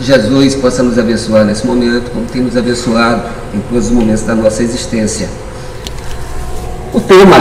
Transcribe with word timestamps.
Jesus 0.00 0.54
possa 0.54 0.82
nos 0.82 0.98
abençoar 0.98 1.44
nesse 1.44 1.66
momento, 1.66 2.10
como 2.10 2.24
tem 2.24 2.42
nos 2.42 2.56
abençoado 2.56 3.22
em 3.52 3.60
todos 3.60 3.86
os 3.86 3.92
momentos 3.92 4.22
da 4.22 4.34
nossa 4.34 4.62
existência. 4.62 5.28
O 6.94 7.00
tema 7.00 7.36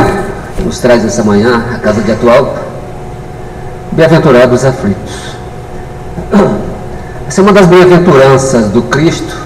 que 0.57 0.63
nos 0.63 0.79
traz 0.79 1.05
essa 1.05 1.23
manhã, 1.23 1.63
a 1.73 1.79
casa 1.79 2.01
de 2.01 2.11
atual, 2.11 2.57
bem-aventurados 3.93 4.65
aflitos. 4.65 5.29
Essa 7.27 7.39
é 7.39 7.43
uma 7.43 7.53
das 7.53 7.65
bem-aventuranças 7.65 8.67
do 8.67 8.81
Cristo, 8.83 9.37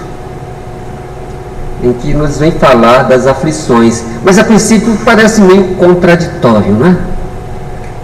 em 1.84 1.92
que 1.92 2.12
nos 2.12 2.38
vem 2.38 2.50
falar 2.50 3.04
das 3.04 3.28
aflições, 3.28 4.02
mas 4.24 4.38
a 4.38 4.44
princípio 4.44 4.98
parece 5.04 5.40
meio 5.40 5.76
contraditório, 5.76 6.72
né? 6.72 6.96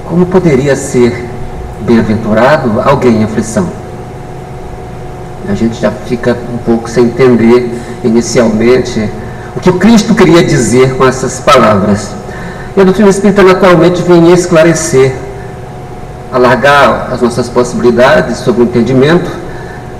Como 0.04 0.24
poderia 0.26 0.76
ser 0.76 1.28
bem-aventurado 1.80 2.80
alguém 2.84 3.22
em 3.22 3.24
aflição? 3.24 3.79
A 5.50 5.54
gente 5.54 5.80
já 5.80 5.90
fica 5.90 6.36
um 6.52 6.58
pouco 6.58 6.88
sem 6.88 7.06
entender 7.06 7.76
inicialmente 8.04 9.10
o 9.56 9.58
que 9.58 9.72
Cristo 9.72 10.14
queria 10.14 10.44
dizer 10.44 10.94
com 10.94 11.04
essas 11.04 11.40
palavras. 11.40 12.12
E 12.76 12.80
a 12.80 12.84
doutrina 12.84 13.10
espírita 13.10 13.42
naturalmente 13.42 14.00
vem 14.02 14.32
esclarecer, 14.32 15.12
alargar 16.32 17.08
as 17.12 17.20
nossas 17.20 17.48
possibilidades 17.48 18.36
sobre 18.38 18.62
o 18.62 18.64
entendimento, 18.64 19.28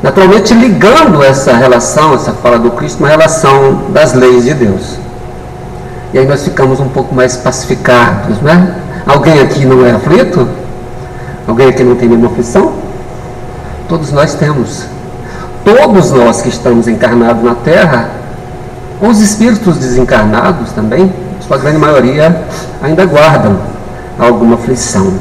naturalmente 0.01 0.55
ligando 0.55 1.21
essa 1.21 1.53
relação, 1.53 2.15
essa 2.15 2.33
fala 2.33 2.57
do 2.57 2.71
Cristo, 2.71 3.01
uma 3.01 3.09
relação 3.09 3.91
das 3.93 4.15
leis 4.15 4.45
de 4.45 4.55
Deus. 4.55 4.99
E 6.15 6.19
aí 6.21 6.27
nós 6.27 6.45
ficamos 6.45 6.79
um 6.79 6.89
pouco 6.89 7.13
mais 7.13 7.37
pacificados, 7.37 8.41
né? 8.41 8.73
Alguém 9.05 9.41
aqui 9.41 9.67
não 9.67 9.85
é 9.85 9.91
aflito? 9.91 10.47
Alguém 11.45 11.71
aqui 11.71 11.83
não 11.83 11.97
tem 11.97 12.09
nenhuma 12.09 12.29
aflição? 12.29 12.73
Todos 13.89 14.13
nós 14.13 14.35
temos. 14.35 15.00
Todos 15.83 16.11
nós 16.11 16.43
que 16.43 16.51
estamos 16.51 16.87
encarnados 16.87 17.43
na 17.43 17.55
Terra, 17.55 18.11
os 19.01 19.19
espíritos 19.19 19.79
desencarnados 19.79 20.73
também, 20.73 21.11
sua 21.49 21.57
grande 21.57 21.79
maioria, 21.79 22.45
ainda 22.83 23.07
guardam 23.07 23.59
alguma 24.19 24.57
aflição. 24.57 25.15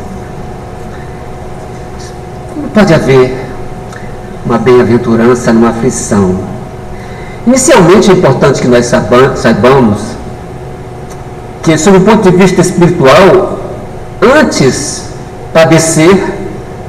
Como 2.53 2.67
pode 2.73 2.93
haver 2.93 3.39
uma 4.45 4.57
bem-aventurança 4.57 5.53
numa 5.53 5.69
aflição? 5.69 6.37
Inicialmente 7.47 8.11
é 8.11 8.15
importante 8.15 8.61
que 8.61 8.67
nós 8.67 8.85
saibamos 9.35 10.01
que, 11.63 11.77
sob 11.77 11.99
o 11.99 12.01
ponto 12.01 12.29
de 12.29 12.35
vista 12.35 12.59
espiritual, 12.59 13.59
antes 14.21 15.05
padecer 15.53 16.21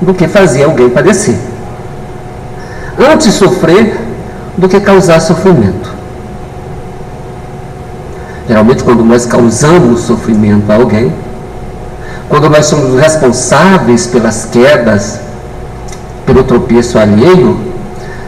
do 0.00 0.12
que 0.12 0.26
fazer 0.26 0.64
alguém 0.64 0.90
padecer. 0.90 1.49
Antes 3.00 3.34
sofrer 3.34 3.98
do 4.58 4.68
que 4.68 4.78
causar 4.78 5.20
sofrimento. 5.20 5.90
Geralmente, 8.46 8.82
quando 8.82 9.04
nós 9.04 9.24
causamos 9.24 10.00
sofrimento 10.00 10.70
a 10.70 10.74
alguém, 10.74 11.12
quando 12.28 12.50
nós 12.50 12.66
somos 12.66 13.00
responsáveis 13.00 14.06
pelas 14.06 14.44
quedas, 14.46 15.20
pelo 16.26 16.44
tropeço 16.44 16.98
alheio, 16.98 17.58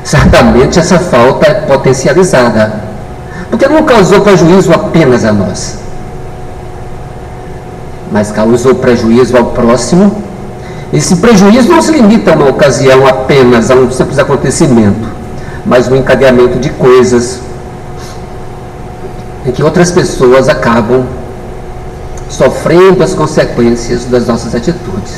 certamente 0.05 0.78
essa 0.78 0.98
falta 0.98 1.47
é 1.47 1.55
potencializada. 1.55 2.73
Porque 3.50 3.69
não 3.69 3.83
causou 3.83 4.20
prejuízo 4.20 4.73
apenas 4.73 5.25
a 5.25 5.33
nós, 5.33 5.78
mas 8.11 8.31
causou 8.31 8.77
prejuízo 8.77 9.37
ao 9.37 9.47
próximo. 9.47 10.22
Esse 10.93 11.17
prejuízo 11.17 11.71
não 11.71 11.81
se 11.81 11.91
limita 11.91 12.33
a 12.33 12.37
uma 12.37 12.51
ocasião 12.51 13.07
apenas, 13.07 13.71
a 13.71 13.75
um 13.75 13.91
simples 13.91 14.19
acontecimento, 14.19 15.09
mas 15.65 15.89
um 15.89 15.97
encadeamento 15.97 16.59
de 16.59 16.69
coisas, 16.71 17.41
em 19.47 19.53
que 19.53 19.62
outras 19.62 19.91
pessoas 19.91 20.49
acabam 20.51 21.06
sofrendo 22.28 23.03
as 23.03 23.15
consequências 23.15 24.05
das 24.05 24.27
nossas 24.27 24.55
atitudes. 24.55 25.15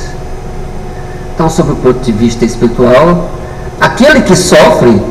Então, 1.34 1.50
sob 1.50 1.72
o 1.72 1.76
ponto 1.76 1.98
de 2.00 2.12
vista 2.12 2.44
espiritual, 2.44 3.30
aquele 3.80 4.20
que 4.22 4.36
sofre 4.36 5.02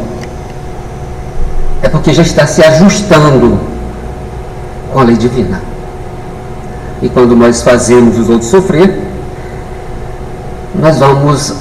é 1.82 1.90
porque 1.90 2.14
já 2.14 2.22
está 2.24 2.48
se 2.48 2.64
ajustando 2.64 3.60
com 4.94 5.00
a 5.00 5.04
lei 5.04 5.18
divina. 5.18 5.62
E 7.02 7.10
quando 7.10 7.36
nós 7.36 7.62
fazemos 7.62 8.18
os 8.18 8.30
outros 8.30 8.50
sofrer, 8.50 9.13
nós 10.76 10.98
vamos 10.98 11.54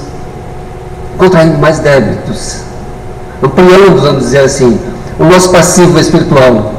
contraindo 1.17 1.57
mais 1.57 1.79
débitos, 1.79 2.61
ampliando, 3.41 4.01
vamos 4.01 4.23
dizer 4.23 4.39
assim, 4.39 4.79
o 5.19 5.25
nosso 5.25 5.51
passivo 5.51 5.99
espiritual 5.99 6.73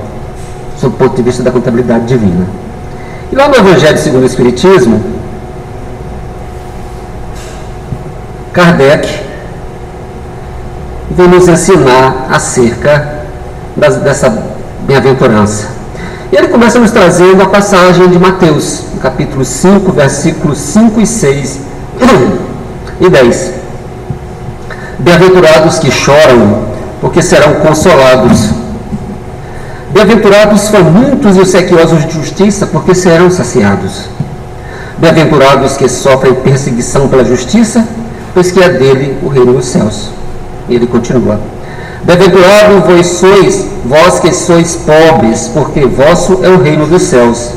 sob 0.79 0.95
o 0.95 0.99
ponto 0.99 1.17
de 1.17 1.23
vista 1.23 1.43
da 1.43 1.51
contabilidade 1.51 2.07
divina. 2.07 2.47
E 3.31 3.37
lá 3.37 3.49
no 3.49 3.57
Evangelho 3.57 3.97
segundo 3.99 4.23
o 4.23 4.27
Espiritismo, 4.27 5.03
Kardec 8.53 9.09
vem 11.11 11.29
nos 11.29 11.49
ensinar 11.49 12.27
acerca 12.31 13.25
das, 13.77 13.97
dessa 13.97 14.31
bem-aventurança. 14.81 15.69
E 16.33 16.37
ele 16.37 16.49
começa 16.49 16.79
nos 16.79 16.91
trazendo 16.91 17.43
a 17.43 17.47
passagem 17.47 18.09
de 18.09 18.19
Mateus, 18.19 18.85
capítulo 19.01 19.45
5, 19.45 19.93
versículos 19.93 20.59
5 20.59 21.01
e 21.01 21.07
6 21.07 21.74
e 23.01 23.09
10. 23.09 23.51
Bem-aventurados 24.99 25.79
que 25.79 25.91
choram, 25.91 26.65
porque 27.01 27.21
serão 27.21 27.55
consolados. 27.55 28.51
Bem-aventurados 29.91 30.69
famintos 30.69 31.37
e 31.37 31.41
os 31.41 31.51
sequiosos 31.51 32.07
de 32.07 32.15
justiça, 32.15 32.67
porque 32.67 32.95
serão 32.95 33.31
saciados. 33.31 34.09
Bem-aventurados 34.99 35.77
que 35.77 35.89
sofrem 35.89 36.35
perseguição 36.35 37.09
pela 37.09 37.25
justiça, 37.25 37.87
pois 38.33 38.51
que 38.51 38.63
é 38.63 38.69
dele 38.69 39.19
o 39.23 39.29
reino 39.29 39.53
dos 39.53 39.67
céus. 39.67 40.11
Ele 40.69 40.87
continua. 40.87 41.41
Bem-aventurado 42.05 42.81
vós 42.81 43.07
sois, 43.07 43.67
vós 43.85 44.21
que 44.21 44.33
sois 44.33 44.77
pobres, 44.77 45.51
porque 45.53 45.87
vosso 45.87 46.41
é 46.43 46.49
o 46.49 46.63
reino 46.63 46.87
dos 46.87 47.03
céus. 47.03 47.51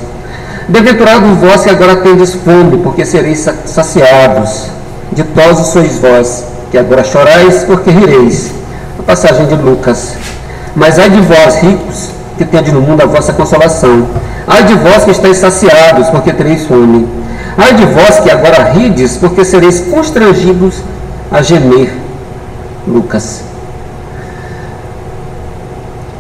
Bem-aventurado 0.70 1.34
vós 1.36 1.64
que 1.64 1.70
agora 1.70 1.96
tendes 1.96 2.34
fome, 2.34 2.78
porque 2.80 3.06
sereis 3.06 3.48
saciados. 3.66 4.66
Ditosos 5.14 5.68
sois 5.68 5.98
vós, 5.98 6.44
que 6.70 6.78
agora 6.78 7.06
chorais, 7.06 7.64
porque 7.64 7.90
rireis. 7.90 8.52
A 9.00 9.04
passagem 9.04 9.46
de 9.46 9.56
Lucas. 9.56 10.16
Mas 10.76 11.00
ai 11.00 11.10
de 11.10 11.22
vós, 11.22 11.62
ricos, 11.62 12.10
que 12.38 12.44
tendes 12.44 12.74
no 12.74 12.82
mundo 12.82 13.02
a 13.02 13.06
vossa 13.06 13.32
consolação. 13.32 14.08
Ai 14.46 14.66
de 14.66 14.74
vós 14.74 15.06
que 15.06 15.12
estáis 15.12 15.38
saciados, 15.38 16.10
porque 16.10 16.34
tereis 16.34 16.66
fome. 16.66 17.08
Ai 17.58 17.74
de 17.74 17.86
vós 17.86 18.20
que 18.20 18.30
agora 18.30 18.74
rides, 18.74 19.16
porque 19.16 19.46
sereis 19.46 19.80
constrangidos 19.90 20.76
a 21.32 21.42
gemer. 21.42 21.94
Lucas. 22.86 23.42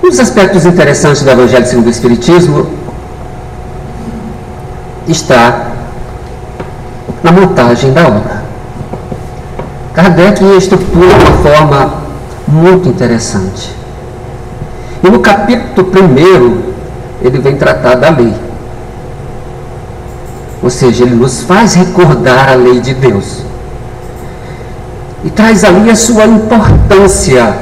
Um 0.01 0.07
dos 0.07 0.21
aspectos 0.21 0.65
interessantes 0.65 1.21
do 1.21 1.29
Evangelho 1.29 1.65
segundo 1.65 1.87
o 1.87 1.89
Espiritismo 1.89 2.76
está 5.07 5.72
na 7.23 7.31
montagem 7.31 7.91
da 7.94 8.07
obra. 8.07 8.44
Kardec 9.94 10.44
estrutura 10.57 11.07
de 11.07 11.25
uma 11.25 11.38
forma 11.38 11.94
muito 12.47 12.88
interessante. 12.88 13.75
E 15.03 15.09
no 15.09 15.19
capítulo 15.19 15.88
primeiro, 15.88 16.63
ele 17.22 17.40
vem 17.40 17.56
tratar 17.56 17.95
da 17.95 18.09
lei. 18.09 18.34
Ou 20.62 20.69
seja, 20.69 21.03
ele 21.03 21.16
nos 21.16 21.41
faz 21.44 21.74
recordar 21.74 22.50
a 22.50 22.56
lei 22.56 22.79
de 22.79 22.94
Deus. 22.94 23.44
E 25.24 25.29
traz 25.29 25.63
ali 25.63 25.89
a 25.89 25.95
sua 25.95 26.25
importância 26.25 27.57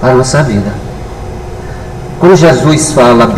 para 0.00 0.12
a 0.12 0.14
nossa 0.14 0.42
vida. 0.42 0.72
Quando 2.18 2.36
Jesus 2.36 2.92
fala, 2.92 3.32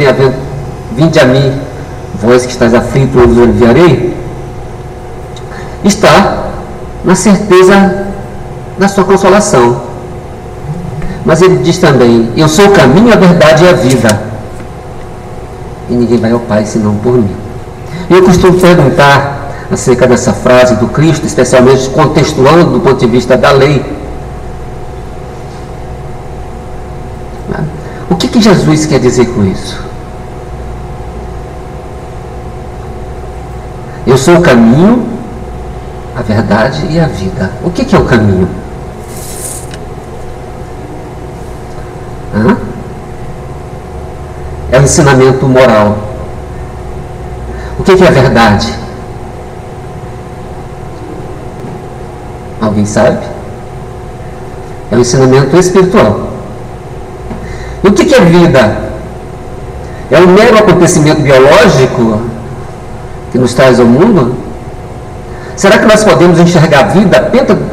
vinde 0.94 1.18
a 1.18 1.24
mim, 1.24 1.67
vós 2.14 2.46
que 2.46 2.52
estás 2.52 2.74
aflito, 2.74 3.18
eu 3.18 3.28
vos 3.28 3.38
aliviarei, 3.38 4.16
está 5.84 6.50
na 7.04 7.14
certeza 7.14 8.06
da 8.78 8.88
sua 8.88 9.04
consolação. 9.04 9.82
Mas 11.24 11.42
ele 11.42 11.58
diz 11.58 11.78
também: 11.78 12.32
Eu 12.36 12.48
sou 12.48 12.66
o 12.66 12.70
caminho, 12.72 13.12
a 13.12 13.16
verdade 13.16 13.64
e 13.64 13.68
a 13.68 13.72
vida 13.72 14.28
e 15.88 15.94
ninguém 15.94 16.18
vai 16.18 16.32
ao 16.32 16.40
Pai 16.40 16.64
senão 16.66 16.94
por 16.96 17.14
mim. 17.14 17.34
Eu 18.10 18.22
costumo 18.22 18.58
perguntar 18.58 19.66
acerca 19.70 20.06
dessa 20.06 20.32
frase 20.32 20.76
do 20.76 20.88
Cristo, 20.88 21.26
especialmente 21.26 21.88
contextuando 21.90 22.72
do 22.72 22.80
ponto 22.80 22.98
de 22.98 23.06
vista 23.06 23.36
da 23.36 23.50
lei. 23.52 23.84
O 28.10 28.16
que, 28.16 28.28
que 28.28 28.40
Jesus 28.40 28.86
quer 28.86 28.98
dizer 29.00 29.26
com 29.26 29.44
isso? 29.44 29.87
Eu 34.18 34.24
sou 34.24 34.38
o 34.38 34.42
caminho, 34.42 35.06
a 36.16 36.22
verdade 36.22 36.88
e 36.90 36.98
a 36.98 37.06
vida. 37.06 37.52
O 37.62 37.70
que, 37.70 37.84
que 37.84 37.94
é 37.94 37.98
o 38.00 38.04
caminho? 38.04 38.48
Hã? 42.34 42.56
É 44.72 44.80
o 44.80 44.82
ensinamento 44.82 45.46
moral. 45.46 45.98
O 47.78 47.84
que, 47.84 47.94
que 47.94 48.02
é 48.02 48.08
a 48.08 48.10
verdade? 48.10 48.74
Alguém 52.60 52.86
sabe? 52.86 53.24
É 54.90 54.96
o 54.96 54.98
ensinamento 54.98 55.56
espiritual. 55.56 56.28
E 57.84 57.86
o 57.86 57.92
que, 57.92 58.04
que 58.04 58.16
é 58.16 58.20
vida? 58.22 58.90
É 60.10 60.18
um 60.18 60.26
mero 60.26 60.58
acontecimento 60.58 61.22
biológico 61.22 62.27
que 63.30 63.38
nos 63.38 63.54
traz 63.54 63.78
ao 63.78 63.86
mundo? 63.86 64.34
Será 65.56 65.78
que 65.78 65.86
nós 65.86 66.04
podemos 66.04 66.38
enxergar 66.38 66.80
a 66.80 66.82
vida 66.84 67.16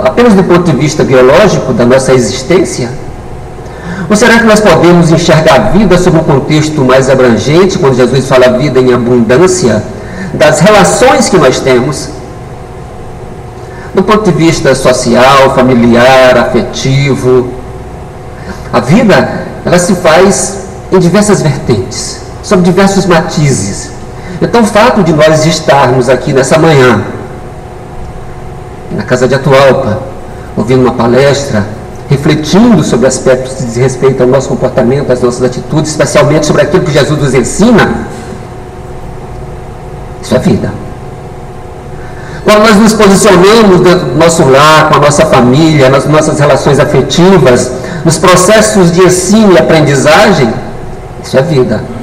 apenas 0.04 0.34
do 0.34 0.44
ponto 0.44 0.64
de 0.64 0.76
vista 0.76 1.04
biológico 1.04 1.72
da 1.72 1.86
nossa 1.86 2.14
existência? 2.14 2.90
Ou 4.10 4.16
será 4.16 4.40
que 4.40 4.46
nós 4.46 4.60
podemos 4.60 5.12
enxergar 5.12 5.56
a 5.56 5.60
vida 5.70 5.98
sob 5.98 6.18
um 6.18 6.24
contexto 6.24 6.82
mais 6.82 7.10
abrangente, 7.10 7.78
quando 7.78 7.96
Jesus 7.96 8.28
fala 8.28 8.58
vida 8.58 8.80
em 8.80 8.94
abundância, 8.94 9.84
das 10.34 10.60
relações 10.60 11.30
que 11.30 11.38
nós 11.38 11.60
temos? 11.60 12.10
Do 13.94 14.04
ponto 14.04 14.32
de 14.32 14.32
vista 14.32 14.76
social, 14.76 15.56
familiar, 15.56 16.38
afetivo. 16.38 17.50
A 18.74 18.80
vida, 18.80 19.46
ela 19.64 19.80
se 19.80 19.96
faz 19.96 20.66
em 20.92 21.00
diversas 21.00 21.42
vertentes, 21.42 22.22
sob 22.44 22.62
diversos 22.64 23.06
matizes. 23.06 23.95
Então, 24.42 24.62
o 24.62 24.66
fato 24.66 25.04
de 25.04 25.14
nós 25.14 25.46
estarmos 25.46 26.10
aqui 26.10 26.34
nessa 26.34 26.58
manhã, 26.58 27.04
na 28.92 29.04
casa 29.04 29.28
de 29.28 29.36
Atualpa, 29.36 30.00
ouvindo 30.56 30.82
uma 30.82 30.94
palestra, 30.94 31.66
refletindo 32.10 32.84
sobre 32.84 33.08
aspectos 33.08 33.54
que 33.54 33.64
diz 33.64 33.76
respeito 33.76 34.22
ao 34.22 34.30
nosso 34.30 34.50
comportamento, 34.50 35.12
às 35.12 35.22
nossas 35.22 35.44
atitudes, 35.44 35.92
especialmente 35.92 36.46
sobre 36.46 36.62
aquilo 36.62 36.84
que 36.84 36.92
Jesus 36.92 37.20
nos 37.20 37.34
ensina, 37.34 38.08
isso 40.22 40.36
é 40.36 40.40
vida. 40.40 40.72
Quando 42.44 42.60
nós 42.60 42.76
nos 42.76 42.94
posicionamos 42.94 43.82
dentro 43.82 44.06
do 44.06 44.16
nosso 44.16 44.44
lar, 44.48 44.90
com 44.90 44.96
a 44.96 45.00
nossa 45.00 45.26
família, 45.26 45.90
nas 45.90 46.06
nossas 46.06 46.40
relações 46.40 46.80
afetivas, 46.80 47.72
nos 48.04 48.20
processos 48.20 48.92
de 48.92 49.02
ensino 49.02 49.54
e 49.54 49.58
aprendizagem, 49.58 50.54
isso 51.24 51.38
é 51.38 51.42
vida. 51.42 51.95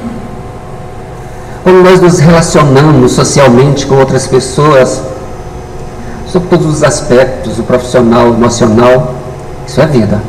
Quando 1.62 1.82
nós 1.82 2.00
nos 2.00 2.18
relacionamos 2.18 3.12
socialmente 3.12 3.86
com 3.86 3.96
outras 3.96 4.26
pessoas, 4.26 5.00
sobre 6.26 6.48
todos 6.48 6.66
os 6.66 6.82
aspectos, 6.82 7.58
o 7.58 7.62
profissional, 7.62 8.30
o 8.30 8.34
emocional, 8.34 9.14
isso 9.66 9.80
é 9.80 9.86
vida. 9.86 10.20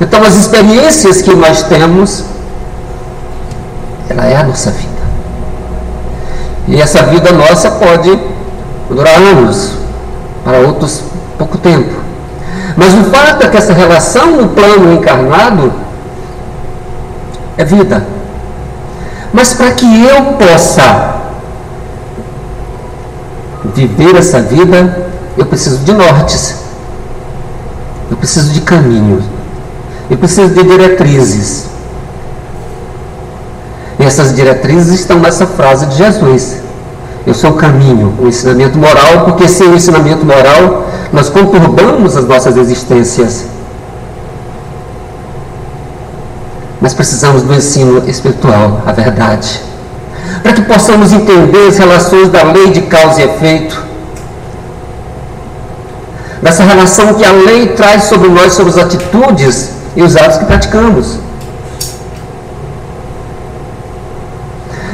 Então 0.00 0.22
as 0.22 0.34
experiências 0.34 1.22
que 1.22 1.34
nós 1.34 1.62
temos, 1.64 2.24
ela 4.08 4.26
é 4.26 4.36
a 4.36 4.42
nossa 4.42 4.70
vida. 4.70 4.94
E 6.66 6.80
essa 6.80 7.02
vida 7.04 7.30
nossa 7.30 7.70
pode 7.72 8.18
durar 8.90 9.14
anos, 9.14 9.72
para 10.42 10.58
outros 10.58 11.02
pouco 11.38 11.58
tempo. 11.58 11.92
Mas 12.76 12.92
o 12.94 13.04
fato 13.04 13.44
é 13.44 13.48
que 13.48 13.56
essa 13.56 13.72
relação 13.72 14.32
no 14.32 14.48
plano 14.48 14.94
encarnado 14.94 15.72
é 17.56 17.64
vida. 17.64 18.13
Mas 19.34 19.52
para 19.52 19.72
que 19.72 19.84
eu 19.84 20.34
possa 20.34 21.16
viver 23.74 24.14
essa 24.14 24.40
vida, 24.40 25.08
eu 25.36 25.44
preciso 25.44 25.78
de 25.78 25.92
nortes. 25.92 26.54
Eu 28.08 28.16
preciso 28.16 28.52
de 28.52 28.60
caminhos. 28.60 29.24
Eu 30.08 30.16
preciso 30.16 30.54
de 30.54 30.62
diretrizes. 30.62 31.66
E 33.98 34.04
essas 34.04 34.36
diretrizes 34.36 35.00
estão 35.00 35.18
nessa 35.18 35.48
frase 35.48 35.86
de 35.86 35.96
Jesus. 35.96 36.58
Eu 37.26 37.34
sou 37.34 37.50
o 37.50 37.54
caminho, 37.54 38.14
o 38.20 38.28
ensinamento 38.28 38.78
moral, 38.78 39.24
porque 39.24 39.48
sem 39.48 39.66
o 39.66 39.74
ensinamento 39.74 40.24
moral 40.24 40.86
nós 41.12 41.28
conturbamos 41.28 42.16
as 42.16 42.24
nossas 42.24 42.56
existências. 42.56 43.46
Mas 46.84 46.92
precisamos 46.92 47.40
do 47.40 47.54
ensino 47.54 48.06
espiritual, 48.06 48.82
a 48.84 48.92
verdade, 48.92 49.58
para 50.42 50.52
que 50.52 50.60
possamos 50.60 51.14
entender 51.14 51.68
as 51.68 51.78
relações 51.78 52.28
da 52.28 52.42
lei 52.42 52.72
de 52.72 52.82
causa 52.82 53.22
e 53.22 53.24
efeito, 53.24 53.82
dessa 56.42 56.62
relação 56.62 57.14
que 57.14 57.24
a 57.24 57.32
lei 57.32 57.68
traz 57.68 58.04
sobre 58.04 58.28
nós, 58.28 58.52
sobre 58.52 58.72
as 58.72 58.76
atitudes 58.76 59.70
e 59.96 60.02
os 60.02 60.14
atos 60.14 60.36
que 60.36 60.44
praticamos. 60.44 61.18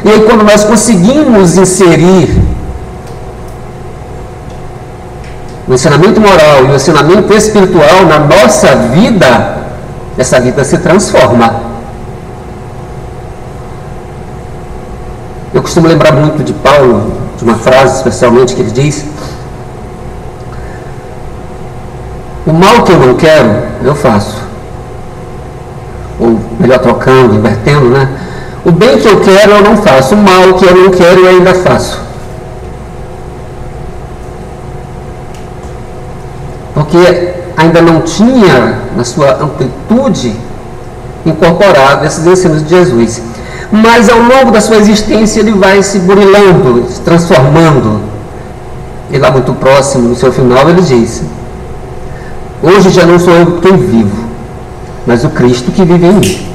E 0.05 0.11
aí, 0.11 0.21
quando 0.27 0.45
nós 0.45 0.63
conseguimos 0.63 1.59
inserir 1.59 2.41
o 5.67 5.75
ensinamento 5.75 6.21
moral 6.21 6.67
e 6.69 6.71
o 6.71 6.77
ensinamento 6.77 7.35
espiritual 7.35 8.07
na 8.09 8.21
nossa 8.21 8.77
vida, 8.77 9.57
essa 10.17 10.39
vida 10.39 10.63
se 10.63 10.79
transforma. 10.79 11.70
Eu 15.53 15.63
costumo 15.63 15.89
lembrar 15.89 16.13
muito 16.13 16.45
de 16.45 16.53
Paulo, 16.53 17.13
de 17.37 17.43
uma 17.43 17.57
frase 17.57 17.97
especialmente 17.97 18.55
que 18.55 18.61
ele 18.61 18.71
diz: 18.71 19.05
O 22.47 22.53
mal 22.53 22.85
que 22.85 22.93
eu 22.93 22.99
não 22.99 23.15
quero, 23.15 23.63
eu 23.83 23.95
faço. 23.95 24.37
Ou 26.21 26.39
melhor, 26.59 26.79
trocando, 26.79 27.35
invertendo, 27.35 27.87
né? 27.87 28.09
O 28.65 28.71
bem 28.71 28.99
que 28.99 29.09
eu 29.09 29.21
quero, 29.21 29.53
eu 29.53 29.63
não 29.63 29.77
faço. 29.77 30.15
O 30.15 30.19
mal 30.19 30.55
que 30.55 30.65
eu 30.65 30.75
não 30.75 30.91
quero, 30.91 31.21
eu 31.21 31.29
ainda 31.29 31.55
faço. 31.55 32.01
Porque 36.75 37.35
ainda 37.57 37.83
não 37.83 38.03
tinha, 38.03 38.79
na 38.97 39.05
sua 39.05 39.33
amplitude, 39.43 40.37
incorporado 41.27 42.07
esses 42.07 42.25
ensinos 42.27 42.63
de 42.63 42.69
Jesus. 42.69 43.21
Mas 43.73 44.09
ao 44.09 44.19
longo 44.19 44.51
da 44.51 44.61
sua 44.61 44.77
existência 44.77 45.41
ele 45.41 45.53
vai 45.53 45.83
se 45.83 46.01
burilando, 46.01 46.87
se 46.91 47.01
transformando. 47.03 48.01
E 49.11 49.19
lá 49.19 49.31
muito 49.31 49.53
próximo, 49.55 50.09
no 50.09 50.17
seu 50.17 50.33
final, 50.33 50.69
ele 50.69 50.83
diz: 50.83 51.23
Hoje 52.63 52.91
já 52.91 53.07
não 53.07 53.19
sou 53.19 53.33
eu 53.33 53.61
quem 53.61 53.77
vivo, 53.77 54.25
mas 55.07 55.25
o 55.25 55.31
Cristo 55.31 55.71
que 55.71 55.85
vive 55.85 56.07
em 56.07 56.13
mim. 56.13 56.47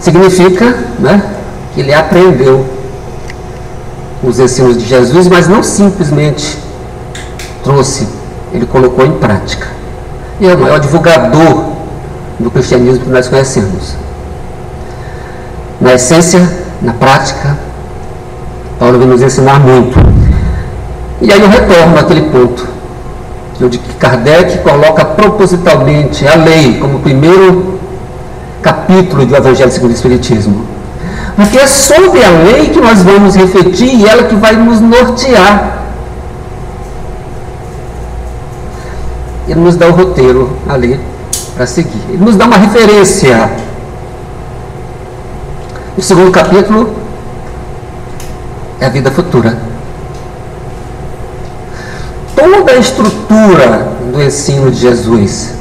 Significa 0.00 0.78
né, 1.00 1.20
que 1.74 1.80
ele 1.80 1.92
aprendeu 1.92 2.64
os 4.22 4.38
ensinos 4.38 4.78
de 4.78 4.86
Jesus, 4.86 5.26
mas 5.26 5.48
não 5.48 5.62
simplesmente 5.62 6.56
trouxe, 7.64 8.06
ele 8.52 8.64
colocou 8.66 9.04
em 9.04 9.12
prática. 9.12 9.66
E 10.40 10.46
é 10.46 10.54
o 10.54 10.58
maior 10.58 10.78
divulgador 10.78 11.75
do 12.38 12.50
cristianismo 12.50 13.04
que 13.04 13.10
nós 13.10 13.28
conhecemos. 13.28 13.94
Na 15.80 15.94
essência, 15.94 16.48
na 16.82 16.92
prática, 16.92 17.56
Paulo 18.78 18.98
vem 18.98 19.08
nos 19.08 19.22
ensinar 19.22 19.60
muito. 19.60 19.98
E 21.20 21.32
aí 21.32 21.40
eu 21.40 21.48
retorno 21.48 21.98
àquele 21.98 22.22
ponto, 22.30 22.66
onde 23.60 23.78
Kardec 23.98 24.58
coloca 24.58 25.04
propositalmente 25.04 26.26
a 26.26 26.34
lei 26.34 26.78
como 26.78 26.98
primeiro 27.00 27.78
capítulo 28.60 29.24
do 29.24 29.34
Evangelho 29.34 29.70
segundo 29.70 29.90
o 29.90 29.94
Espiritismo. 29.94 30.64
Porque 31.34 31.58
é 31.58 31.66
sobre 31.66 32.22
a 32.24 32.30
lei 32.30 32.70
que 32.70 32.80
nós 32.80 33.02
vamos 33.02 33.34
refletir 33.34 33.94
e 33.94 34.06
ela 34.06 34.24
que 34.24 34.34
vai 34.34 34.56
nos 34.56 34.80
nortear. 34.80 35.82
Ele 39.48 39.60
nos 39.60 39.76
dá 39.76 39.86
o 39.86 39.92
roteiro 39.92 40.50
ali 40.68 40.98
para 41.56 41.66
seguir. 41.66 42.00
Ele 42.08 42.24
nos 42.24 42.36
dá 42.36 42.44
uma 42.44 42.56
referência. 42.56 43.50
O 45.96 46.02
segundo 46.02 46.30
capítulo 46.30 46.94
é 48.80 48.86
a 48.86 48.90
vida 48.90 49.10
futura 49.10 49.56
toda 52.66 52.72
a 52.72 52.76
estrutura 52.78 53.88
do 54.12 54.22
ensino 54.22 54.70
de 54.70 54.78
Jesus. 54.78 55.54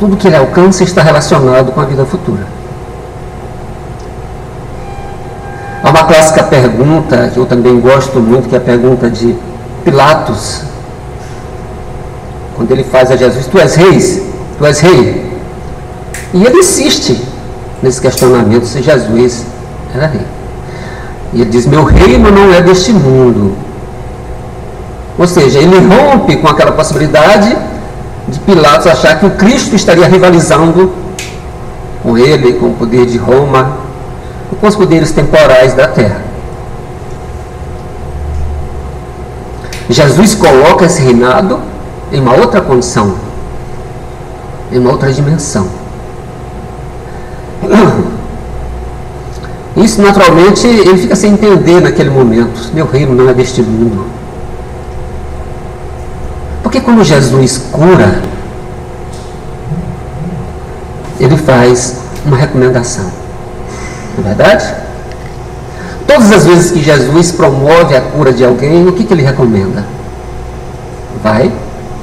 Tudo 0.00 0.16
que 0.16 0.26
ele 0.26 0.36
alcança 0.36 0.82
está 0.82 1.02
relacionado 1.02 1.72
com 1.72 1.80
a 1.80 1.84
vida 1.84 2.04
futura. 2.04 2.44
Há 5.84 5.90
uma 5.90 6.04
clássica 6.04 6.42
pergunta 6.42 7.30
que 7.32 7.38
eu 7.38 7.46
também 7.46 7.78
gosto 7.78 8.18
muito, 8.18 8.48
que 8.48 8.54
é 8.54 8.58
a 8.58 8.60
pergunta 8.60 9.08
de 9.08 9.36
Pilatos, 9.84 10.62
quando 12.56 12.70
ele 12.70 12.84
faz 12.84 13.10
a 13.10 13.16
Jesus: 13.16 13.46
Tu 13.46 13.58
és 13.58 13.74
rei? 13.74 14.00
Tu 14.58 14.66
és 14.66 14.80
rei? 14.80 15.32
E 16.32 16.44
ele 16.44 16.58
insiste 16.58 17.20
nesse 17.82 18.00
questionamento 18.00 18.66
se 18.66 18.82
Jesus 18.82 19.44
era 19.94 20.06
rei. 20.06 20.26
E 21.32 21.40
ele 21.40 21.50
diz: 21.50 21.66
Meu 21.66 21.84
reino 21.84 22.30
não 22.30 22.52
é 22.52 22.60
deste 22.60 22.92
mundo. 22.92 23.56
Ou 25.18 25.26
seja, 25.26 25.58
ele 25.58 25.78
rompe 25.78 26.36
com 26.36 26.48
aquela 26.48 26.72
possibilidade 26.72 27.56
de 28.26 28.38
Pilatos 28.40 28.86
achar 28.86 29.18
que 29.18 29.26
o 29.26 29.30
Cristo 29.30 29.76
estaria 29.76 30.06
rivalizando 30.08 30.92
com 32.02 32.18
ele, 32.18 32.54
com 32.54 32.66
o 32.66 32.74
poder 32.74 33.06
de 33.06 33.16
Roma, 33.16 33.78
com 34.60 34.66
os 34.66 34.74
poderes 34.74 35.12
temporais 35.12 35.74
da 35.74 35.86
terra. 35.88 36.22
Jesus 39.88 40.34
coloca 40.34 40.86
esse 40.86 41.02
reinado 41.02 41.60
em 42.12 42.20
uma 42.20 42.34
outra 42.34 42.60
condição, 42.60 43.16
em 44.70 44.78
uma 44.78 44.90
outra 44.90 45.12
dimensão. 45.12 45.66
Isso 49.76 50.00
naturalmente 50.00 50.66
ele 50.66 50.96
fica 50.98 51.16
sem 51.16 51.32
entender 51.32 51.80
naquele 51.80 52.10
momento. 52.10 52.70
Meu 52.72 52.86
reino 52.86 53.14
não 53.14 53.28
é 53.28 53.34
deste 53.34 53.60
mundo. 53.60 54.06
Porque 56.62 56.80
quando 56.80 57.02
Jesus 57.02 57.58
cura, 57.72 58.22
ele 61.18 61.36
faz 61.36 61.98
uma 62.24 62.36
recomendação. 62.36 63.10
Não 64.16 64.24
é 64.24 64.28
verdade? 64.34 64.74
Todas 66.06 66.30
as 66.30 66.46
vezes 66.46 66.70
que 66.70 66.82
Jesus 66.82 67.32
promove 67.32 67.96
a 67.96 68.00
cura 68.00 68.32
de 68.32 68.44
alguém, 68.44 68.86
o 68.86 68.92
que, 68.92 69.04
que 69.04 69.12
ele 69.12 69.22
recomenda? 69.22 69.84
Vai 71.22 71.50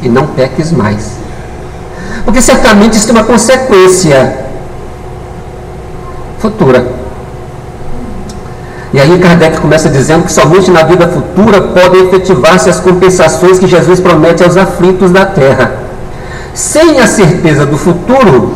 e 0.01 0.09
não 0.09 0.27
peques 0.27 0.71
mais. 0.71 1.11
Porque 2.25 2.41
certamente 2.41 2.93
isso 2.93 3.07
tem 3.07 3.15
uma 3.15 3.23
consequência 3.23 4.45
futura. 6.39 6.85
E 8.93 8.99
aí 8.99 9.19
Kardec 9.19 9.61
começa 9.61 9.89
dizendo 9.89 10.25
que 10.25 10.31
somente 10.33 10.69
na 10.69 10.83
vida 10.83 11.07
futura 11.07 11.61
podem 11.61 12.07
efetivar-se 12.07 12.69
as 12.69 12.79
compensações 12.79 13.57
que 13.57 13.67
Jesus 13.67 14.01
promete 14.01 14.43
aos 14.43 14.57
aflitos 14.57 15.11
da 15.11 15.25
terra. 15.25 15.71
Sem 16.53 16.99
a 16.99 17.07
certeza 17.07 17.65
do 17.65 17.77
futuro, 17.77 18.53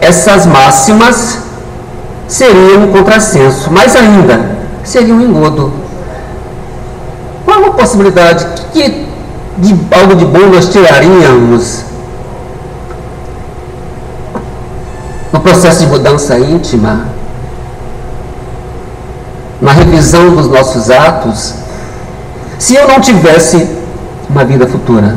essas 0.00 0.46
máximas 0.46 1.38
seriam 2.28 2.84
um 2.84 2.92
contrassenso, 2.92 3.72
mais 3.72 3.96
ainda, 3.96 4.48
seria 4.84 5.12
um 5.12 5.20
engodo. 5.20 5.72
Qual 7.44 7.64
a 7.64 7.70
possibilidade? 7.70 8.46
Que 8.72 9.07
de 9.58 9.76
algo 9.90 10.14
de 10.14 10.24
bom 10.24 10.46
nós 10.52 10.68
tiraríamos 10.68 11.84
no 15.32 15.40
processo 15.40 15.80
de 15.80 15.86
mudança 15.86 16.38
íntima, 16.38 17.08
na 19.60 19.72
revisão 19.72 20.34
dos 20.36 20.48
nossos 20.48 20.90
atos, 20.90 21.54
se 22.58 22.76
eu 22.76 22.86
não 22.86 23.00
tivesse 23.00 23.68
uma 24.30 24.44
vida 24.44 24.66
futura? 24.66 25.16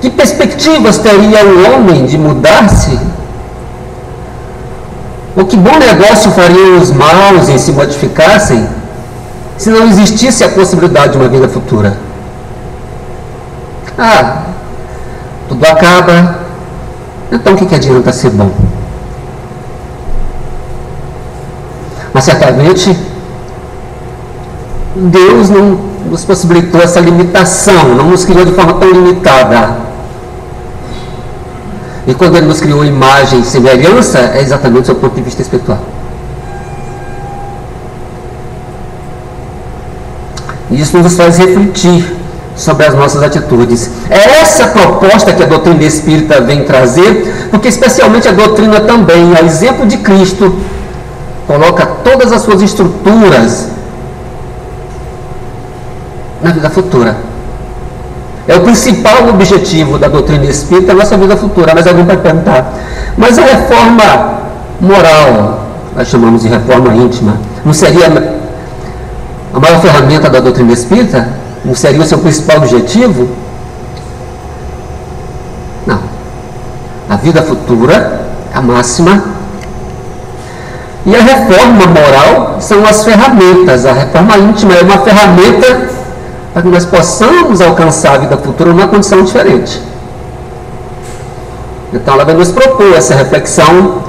Que 0.00 0.10
perspectivas 0.10 0.98
teria 0.98 1.44
o 1.44 1.74
homem 1.74 2.06
de 2.06 2.16
mudar-se? 2.16 2.96
O 5.34 5.44
que 5.44 5.56
bom 5.56 5.76
negócio 5.78 6.30
fariam 6.30 6.78
os 6.78 6.92
maus 6.92 7.48
em 7.48 7.58
se 7.58 7.72
modificassem 7.72 8.77
se 9.58 9.70
não 9.70 9.88
existisse 9.88 10.44
a 10.44 10.48
possibilidade 10.48 11.12
de 11.12 11.18
uma 11.18 11.28
vida 11.28 11.48
futura? 11.48 11.98
Ah, 13.98 14.44
tudo 15.48 15.64
acaba, 15.66 16.38
então 17.32 17.54
o 17.54 17.56
que, 17.56 17.66
que 17.66 17.74
adianta 17.74 18.12
ser 18.12 18.30
bom? 18.30 18.50
Mas 22.14 22.24
certamente 22.24 22.96
Deus 24.94 25.50
não 25.50 25.78
nos 26.08 26.24
possibilitou 26.24 26.80
essa 26.80 27.00
limitação, 27.00 27.94
não 27.96 28.10
nos 28.10 28.24
criou 28.24 28.44
de 28.44 28.52
forma 28.52 28.74
tão 28.74 28.90
limitada. 28.90 29.76
E 32.06 32.14
quando 32.14 32.36
ele 32.36 32.46
nos 32.46 32.60
criou 32.60 32.84
imagem 32.84 33.40
e 33.40 33.44
semelhança, 33.44 34.18
é 34.18 34.40
exatamente 34.40 34.82
do 34.82 34.86
seu 34.86 34.94
ponto 34.94 35.14
de 35.14 35.22
vista 35.22 35.42
espiritual. 35.42 35.78
Isso 40.70 40.98
nos 40.98 41.14
faz 41.14 41.38
refletir 41.38 42.16
sobre 42.56 42.86
as 42.86 42.94
nossas 42.94 43.22
atitudes. 43.22 43.90
É 44.10 44.40
essa 44.40 44.66
proposta 44.66 45.32
que 45.32 45.42
a 45.42 45.46
doutrina 45.46 45.84
espírita 45.84 46.40
vem 46.40 46.64
trazer, 46.64 47.48
porque 47.50 47.68
especialmente 47.68 48.28
a 48.28 48.32
doutrina 48.32 48.80
também, 48.80 49.34
a 49.34 49.44
exemplo 49.44 49.86
de 49.86 49.98
Cristo, 49.98 50.54
coloca 51.46 51.86
todas 52.04 52.32
as 52.32 52.42
suas 52.42 52.60
estruturas 52.60 53.68
na 56.42 56.50
vida 56.50 56.68
futura. 56.68 57.16
É 58.46 58.56
o 58.56 58.60
principal 58.60 59.28
objetivo 59.28 59.98
da 59.98 60.08
doutrina 60.08 60.44
espírita, 60.46 60.92
a 60.92 60.94
nossa 60.94 61.16
vida 61.16 61.36
futura. 61.36 61.72
Mas 61.74 61.86
alguém 61.86 62.04
vai 62.04 62.16
perguntar, 62.16 62.72
mas 63.16 63.38
a 63.38 63.42
reforma 63.42 64.38
moral, 64.80 65.66
nós 65.94 66.08
chamamos 66.08 66.42
de 66.42 66.48
reforma 66.48 66.94
íntima, 66.94 67.38
não 67.64 67.72
seria 67.72 68.37
a 69.58 69.60
maior 69.60 69.80
ferramenta 69.80 70.30
da 70.30 70.40
doutrina 70.40 70.72
espírita? 70.72 71.28
Não 71.64 71.74
seria 71.74 72.00
o 72.00 72.06
seu 72.06 72.18
principal 72.18 72.58
objetivo? 72.58 73.28
Não. 75.86 76.00
A 77.08 77.16
vida 77.16 77.42
futura, 77.42 78.20
a 78.54 78.62
máxima. 78.62 79.22
E 81.04 81.14
a 81.14 81.20
reforma 81.20 81.86
moral 81.86 82.60
são 82.60 82.86
as 82.86 83.04
ferramentas. 83.04 83.84
A 83.84 83.92
reforma 83.92 84.38
íntima 84.38 84.74
é 84.74 84.82
uma 84.82 84.98
ferramenta 84.98 85.90
para 86.52 86.62
que 86.62 86.68
nós 86.68 86.84
possamos 86.84 87.60
alcançar 87.60 88.14
a 88.14 88.18
vida 88.18 88.36
futura 88.36 88.72
numa 88.72 88.88
condição 88.88 89.22
diferente. 89.22 89.82
Então 91.92 92.14
ela 92.14 92.24
vai 92.24 92.34
nos 92.34 92.52
propor 92.52 92.92
essa 92.94 93.14
reflexão 93.14 94.02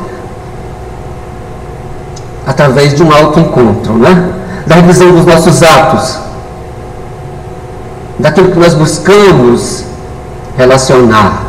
através 2.46 2.94
de 2.94 3.04
um 3.04 3.14
autoencontro, 3.14 3.94
né? 3.94 4.39
Da 4.66 4.76
revisão 4.76 5.12
dos 5.12 5.26
nossos 5.26 5.62
atos, 5.64 6.18
daquilo 8.18 8.52
que 8.52 8.60
nós 8.60 8.74
buscamos 8.74 9.86
relacionar. 10.58 11.44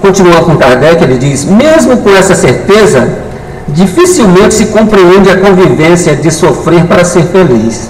Continua 0.00 0.42
com 0.42 0.56
Kardec, 0.56 1.02
ele 1.02 1.18
diz: 1.18 1.44
mesmo 1.44 1.98
com 1.98 2.10
essa 2.10 2.34
certeza, 2.34 3.08
dificilmente 3.68 4.54
se 4.54 4.66
compreende 4.66 5.30
a 5.30 5.38
convivência 5.38 6.14
de 6.14 6.30
sofrer 6.30 6.84
para 6.84 7.04
ser 7.04 7.24
feliz. 7.24 7.88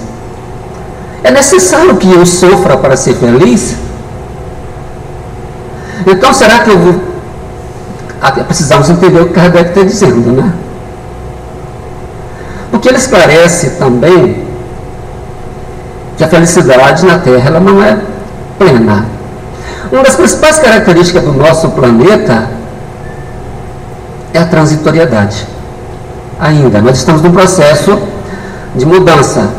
É 1.23 1.31
necessário 1.31 1.97
que 1.97 2.11
eu 2.11 2.25
sofra 2.25 2.77
para 2.77 2.95
ser 2.95 3.15
feliz? 3.15 3.75
Então, 6.07 6.33
será 6.33 6.59
que 6.59 6.71
eu 6.71 6.79
vou. 6.79 7.01
Ah, 8.21 8.31
precisamos 8.31 8.89
entender 8.89 9.21
o 9.21 9.27
que 9.27 9.33
Kardec 9.33 9.69
está 9.69 9.83
dizendo, 9.83 10.31
né? 10.31 10.53
Porque 12.71 12.87
ele 12.87 12.97
esclarece 12.97 13.71
também 13.71 14.47
que 16.17 16.23
a 16.23 16.27
felicidade 16.27 17.05
na 17.05 17.19
Terra 17.19 17.47
ela 17.47 17.59
não 17.59 17.81
é 17.83 17.97
plena. 18.57 19.05
Uma 19.91 20.03
das 20.03 20.15
principais 20.15 20.59
características 20.59 21.23
do 21.23 21.33
nosso 21.33 21.69
planeta 21.69 22.49
é 24.33 24.39
a 24.39 24.45
transitoriedade. 24.45 25.47
Ainda, 26.39 26.81
nós 26.81 26.97
estamos 26.97 27.21
num 27.21 27.31
processo 27.31 27.97
de 28.75 28.85
mudança 28.85 29.49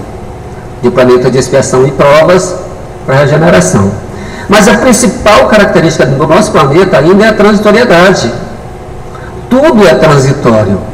de 0.83 0.91
planeta 0.91 1.31
de 1.31 1.39
expiação 1.39 1.87
e 1.87 1.91
provas 1.91 2.55
para 3.05 3.17
regeneração. 3.17 3.91
Mas 4.49 4.67
a 4.69 4.79
principal 4.79 5.47
característica 5.49 6.07
do 6.07 6.27
nosso 6.27 6.51
planeta 6.53 6.99
ainda 6.99 7.25
é 7.25 7.29
a 7.29 7.33
transitoriedade. 7.33 8.33
Tudo 9.49 9.87
é 9.87 9.95
transitório. 9.95 10.90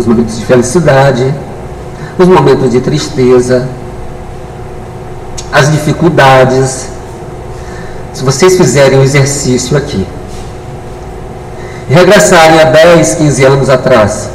Os 0.00 0.06
momentos 0.06 0.38
de 0.38 0.46
felicidade, 0.46 1.34
os 2.18 2.26
momentos 2.26 2.70
de 2.70 2.80
tristeza, 2.80 3.68
as 5.52 5.70
dificuldades. 5.70 6.86
Se 8.14 8.24
vocês 8.24 8.56
fizerem 8.56 8.98
um 8.98 9.02
exercício 9.02 9.76
aqui, 9.76 10.06
regressarem 11.86 12.60
a 12.60 12.64
10, 12.64 13.16
15 13.16 13.44
anos 13.44 13.68
atrás, 13.68 14.30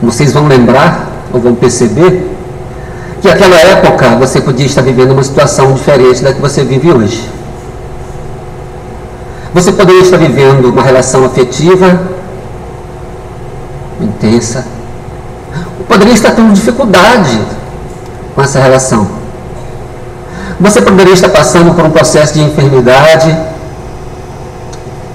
vocês 0.00 0.32
vão 0.32 0.46
lembrar 0.46 1.10
ou 1.32 1.40
vão 1.40 1.56
perceber 1.56 2.30
que 3.20 3.26
naquela 3.26 3.56
época 3.56 4.14
você 4.14 4.40
podia 4.40 4.66
estar 4.66 4.82
vivendo 4.82 5.10
uma 5.10 5.24
situação 5.24 5.72
diferente 5.72 6.22
da 6.22 6.32
que 6.32 6.40
você 6.40 6.62
vive 6.62 6.92
hoje. 6.92 7.28
Você 9.52 9.72
poderia 9.72 10.02
estar 10.02 10.18
vivendo 10.18 10.66
uma 10.66 10.84
relação 10.84 11.24
afetiva 11.24 12.19
intensa. 14.20 14.66
Poderia 15.88 16.12
estar 16.14 16.32
tendo 16.32 16.52
dificuldade 16.52 17.40
com 18.34 18.42
essa 18.42 18.60
relação. 18.60 19.08
Você 20.60 20.82
poderia 20.82 21.14
estar 21.14 21.30
passando 21.30 21.74
por 21.74 21.84
um 21.84 21.90
processo 21.90 22.34
de 22.34 22.42
enfermidade, 22.42 23.36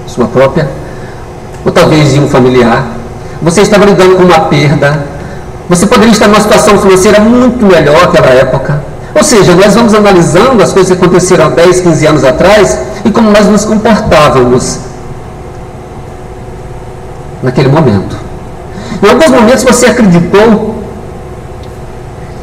sua 0.08 0.26
própria, 0.26 0.68
ou 1.64 1.70
talvez 1.70 2.12
de 2.12 2.20
um 2.20 2.28
familiar. 2.28 2.84
Você 3.40 3.62
estava 3.62 3.84
lidando 3.84 4.16
com 4.16 4.24
uma 4.24 4.40
perda. 4.40 5.04
Você 5.68 5.86
poderia 5.86 6.12
estar 6.12 6.26
numa 6.26 6.40
situação 6.40 6.78
financeira 6.78 7.20
muito 7.20 7.64
melhor 7.64 8.06
naquela 8.06 8.30
época. 8.30 8.82
Ou 9.14 9.24
seja, 9.24 9.54
nós 9.54 9.74
vamos 9.74 9.94
analisando 9.94 10.62
as 10.62 10.72
coisas 10.72 10.96
que 10.96 11.02
aconteceram 11.02 11.46
há 11.46 11.48
10, 11.48 11.80
15 11.80 12.06
anos 12.06 12.24
atrás 12.24 12.78
e 13.04 13.10
como 13.10 13.30
nós 13.30 13.46
nos 13.46 13.64
comportávamos 13.64 14.80
naquele 17.42 17.68
momento. 17.68 18.25
Em 19.02 19.08
alguns 19.08 19.28
momentos 19.28 19.64
você 19.64 19.86
acreditou 19.86 20.82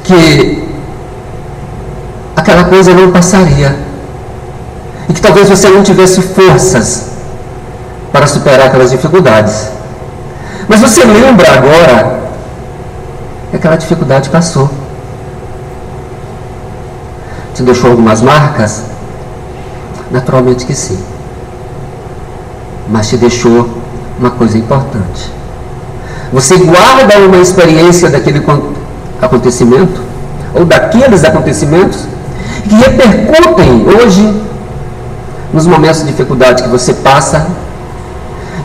que 0.04 0.68
aquela 2.36 2.66
coisa 2.66 2.94
não 2.94 3.12
passaria 3.12 3.76
e 5.10 5.14
que 5.14 5.22
talvez 5.22 5.50
você 5.50 5.70
não 5.70 5.84
tivesse 5.84 6.22
forças 6.22 7.10
para 8.12 8.28
superar 8.28 8.68
aquelas 8.68 8.92
dificuldades. 8.92 9.70
Mas 10.68 10.80
você 10.82 11.04
lembra 11.04 11.52
agora 11.52 12.24
que 13.50 13.56
aquela 13.56 13.76
dificuldade 13.76 14.30
passou. 14.30 14.70
Te 17.56 17.64
deixou 17.64 17.92
algumas 17.92 18.22
marcas? 18.22 18.84
Naturalmente 20.12 20.66
que 20.66 20.76
sim. 20.76 21.04
Mas 22.90 23.10
te 23.10 23.18
deixou 23.18 23.70
uma 24.20 24.32
coisa 24.32 24.58
importante. 24.58 25.43
Você 26.34 26.58
guarda 26.58 27.20
uma 27.20 27.38
experiência 27.38 28.10
daquele 28.10 28.44
acontecimento, 29.22 30.02
ou 30.56 30.66
daqueles 30.66 31.24
acontecimentos, 31.24 32.08
que 32.68 32.74
repercutem 32.74 33.86
hoje 33.88 34.42
nos 35.54 35.68
momentos 35.68 36.00
de 36.02 36.08
dificuldade 36.08 36.64
que 36.64 36.70
você 36.70 36.92
passa 36.96 37.46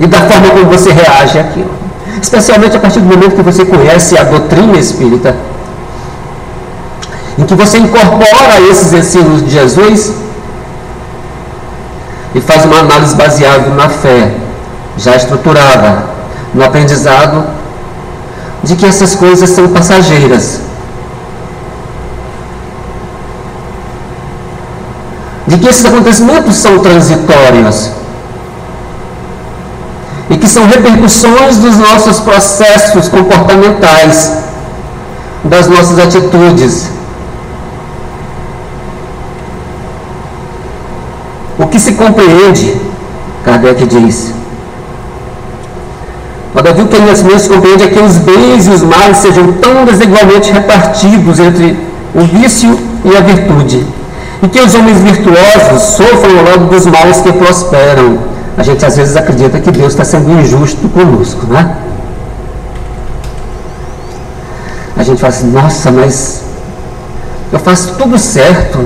e 0.00 0.06
da 0.06 0.22
forma 0.22 0.48
como 0.48 0.64
você 0.64 0.90
reage 0.92 1.38
àquilo. 1.38 1.70
Especialmente 2.22 2.74
a 2.74 2.80
partir 2.80 3.00
do 3.00 3.06
momento 3.06 3.36
que 3.36 3.42
você 3.42 3.66
conhece 3.66 4.16
a 4.16 4.24
doutrina 4.24 4.78
espírita, 4.78 5.36
em 7.36 7.44
que 7.44 7.54
você 7.54 7.76
incorpora 7.76 8.60
esses 8.70 8.94
ensinos 8.94 9.44
de 9.44 9.50
Jesus 9.50 10.14
e 12.34 12.40
faz 12.40 12.64
uma 12.64 12.78
análise 12.78 13.14
baseada 13.14 13.68
na 13.74 13.90
fé, 13.90 14.32
já 14.96 15.14
estruturada, 15.16 16.04
no 16.54 16.64
aprendizado 16.64 17.57
de 18.62 18.76
que 18.76 18.86
essas 18.86 19.14
coisas 19.14 19.50
são 19.50 19.68
passageiras. 19.68 20.60
De 25.46 25.56
que 25.58 25.68
esses 25.68 25.84
acontecimentos 25.84 26.56
são 26.56 26.78
transitórios 26.80 27.90
e 30.30 30.36
que 30.36 30.46
são 30.46 30.66
repercussões 30.66 31.56
dos 31.56 31.76
nossos 31.76 32.20
processos 32.20 33.08
comportamentais, 33.08 34.32
das 35.44 35.66
nossas 35.66 35.98
atitudes. 35.98 36.88
O 41.58 41.66
que 41.66 41.80
se 41.80 41.92
compreende, 41.92 42.80
Kardec 43.44 43.86
diz, 43.86 44.34
Todavia, 46.58 46.84
o 46.84 47.38
se 47.38 47.48
compreende 47.48 47.84
é 47.84 47.86
que 47.86 48.00
os 48.00 48.16
bens 48.16 48.66
e 48.66 48.70
os 48.70 48.82
males 48.82 49.18
sejam 49.18 49.52
tão 49.52 49.84
desigualmente 49.84 50.50
repartidos 50.50 51.38
entre 51.38 51.78
o 52.12 52.22
vício 52.22 52.76
e 53.04 53.16
a 53.16 53.20
virtude, 53.20 53.86
e 54.42 54.48
que 54.48 54.60
os 54.60 54.74
homens 54.74 54.98
virtuosos 54.98 55.82
sofram 55.82 56.44
lado 56.44 56.68
dos 56.68 56.84
males 56.86 57.18
que 57.20 57.32
prosperam, 57.32 58.18
a 58.56 58.64
gente 58.64 58.84
às 58.84 58.96
vezes 58.96 59.14
acredita 59.14 59.60
que 59.60 59.70
Deus 59.70 59.92
está 59.92 60.04
sendo 60.04 60.32
injusto 60.32 60.88
conosco, 60.88 61.46
né? 61.46 61.76
A 64.96 65.04
gente 65.04 65.20
fala 65.20 65.32
assim, 65.32 65.52
nossa, 65.52 65.92
mas 65.92 66.42
eu 67.52 67.60
faço 67.60 67.94
tudo 67.96 68.18
certo. 68.18 68.84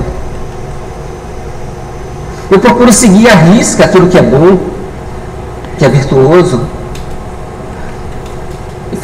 Eu 2.51 2.59
procuro 2.59 2.93
seguir 2.93 3.27
a 3.29 3.33
risca 3.33 3.85
aquilo 3.85 4.09
que 4.09 4.17
é 4.19 4.21
bom, 4.21 4.59
que 5.79 5.85
é 5.85 5.89
virtuoso. 5.89 6.61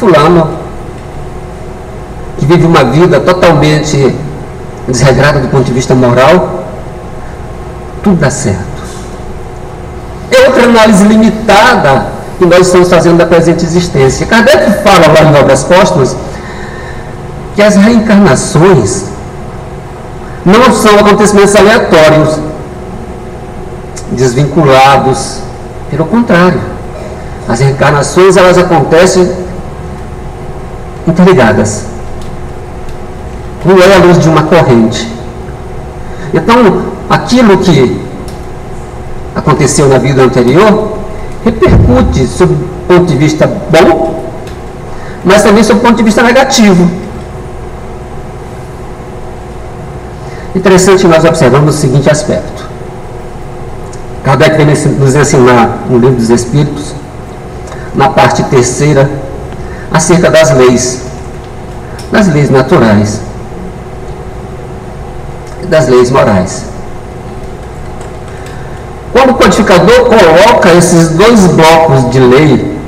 Fulano, 0.00 0.50
que 2.38 2.46
vive 2.46 2.66
uma 2.66 2.82
vida 2.84 3.20
totalmente 3.20 4.16
desregrada 4.88 5.38
do 5.38 5.48
ponto 5.48 5.64
de 5.64 5.72
vista 5.72 5.94
moral, 5.94 6.64
tudo 8.02 8.16
dá 8.16 8.30
certo 8.30 8.70
é 10.30 10.46
outra 10.46 10.64
análise 10.64 11.04
limitada 11.04 12.06
que 12.38 12.46
nós 12.46 12.66
estamos 12.66 12.88
fazendo 12.88 13.18
da 13.18 13.26
presente 13.26 13.64
existência. 13.64 14.26
Kardec 14.26 14.82
fala 14.82 15.08
lá 15.08 15.30
em 15.30 15.40
Obras 15.40 15.64
Póstumas 15.64 16.16
que 17.54 17.62
as 17.62 17.76
reencarnações 17.76 19.04
não 20.44 20.72
são 20.72 20.98
acontecimentos 20.98 21.54
aleatórios, 21.54 22.38
desvinculados. 24.12 25.40
Pelo 25.90 26.06
contrário, 26.06 26.60
as 27.48 27.60
reencarnações 27.60 28.36
elas 28.36 28.56
acontecem 28.56 29.30
interligadas, 31.06 31.86
com 33.62 33.70
elos 33.70 34.18
de 34.18 34.28
uma 34.28 34.42
corrente. 34.44 35.10
Então, 36.32 36.82
aquilo 37.08 37.58
que 37.58 38.00
aconteceu 39.34 39.88
na 39.88 39.98
vida 39.98 40.22
anterior 40.22 40.98
repercute 41.44 42.26
sob 42.26 42.52
o 42.52 42.58
ponto 42.86 43.06
de 43.06 43.16
vista 43.16 43.46
bom, 43.46 44.24
mas 45.24 45.42
também 45.42 45.62
sob 45.62 45.80
o 45.80 45.82
ponto 45.82 45.96
de 45.96 46.02
vista 46.02 46.22
negativo. 46.22 46.88
Interessante 50.54 51.06
nós 51.06 51.24
observamos 51.24 51.76
o 51.76 51.78
seguinte 51.78 52.10
aspecto. 52.10 52.68
Kardec 54.24 54.56
vem 54.56 54.66
nos 54.66 55.14
ensinar 55.14 55.84
no 55.88 55.98
livro 55.98 56.16
dos 56.16 56.28
Espíritos, 56.28 56.94
na 57.94 58.08
parte 58.08 58.42
terceira, 58.44 59.08
acerca 59.92 60.30
das 60.30 60.50
leis, 60.52 61.02
das 62.12 62.28
leis 62.28 62.50
naturais 62.50 63.20
e 65.62 65.66
das 65.66 65.88
leis 65.88 66.10
morais. 66.10 66.64
Quando 69.12 69.30
o 69.30 69.34
codificador 69.34 70.04
coloca 70.04 70.72
esses 70.74 71.10
dois 71.10 71.46
blocos 71.48 72.10
de 72.10 72.20
lei, 72.20 72.78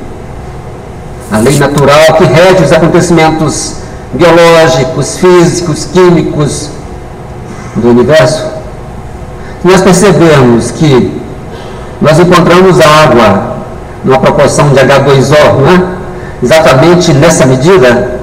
a 1.31 1.39
lei 1.39 1.59
natural 1.59 2.15
que 2.17 2.25
rege 2.25 2.65
os 2.65 2.73
acontecimentos 2.73 3.77
biológicos, 4.13 5.19
físicos, 5.19 5.89
químicos 5.93 6.71
do 7.77 7.89
universo, 7.91 8.47
nós 9.65 9.81
percebemos 9.81 10.71
que 10.73 11.21
nós 12.01 12.19
encontramos 12.19 12.81
água 12.81 13.57
numa 14.05 14.19
proporção 14.19 14.71
de 14.71 14.81
H2O, 14.81 15.59
não 15.61 15.71
é? 15.71 16.02
Exatamente 16.43 17.13
nessa 17.15 17.47
medida. 17.47 18.21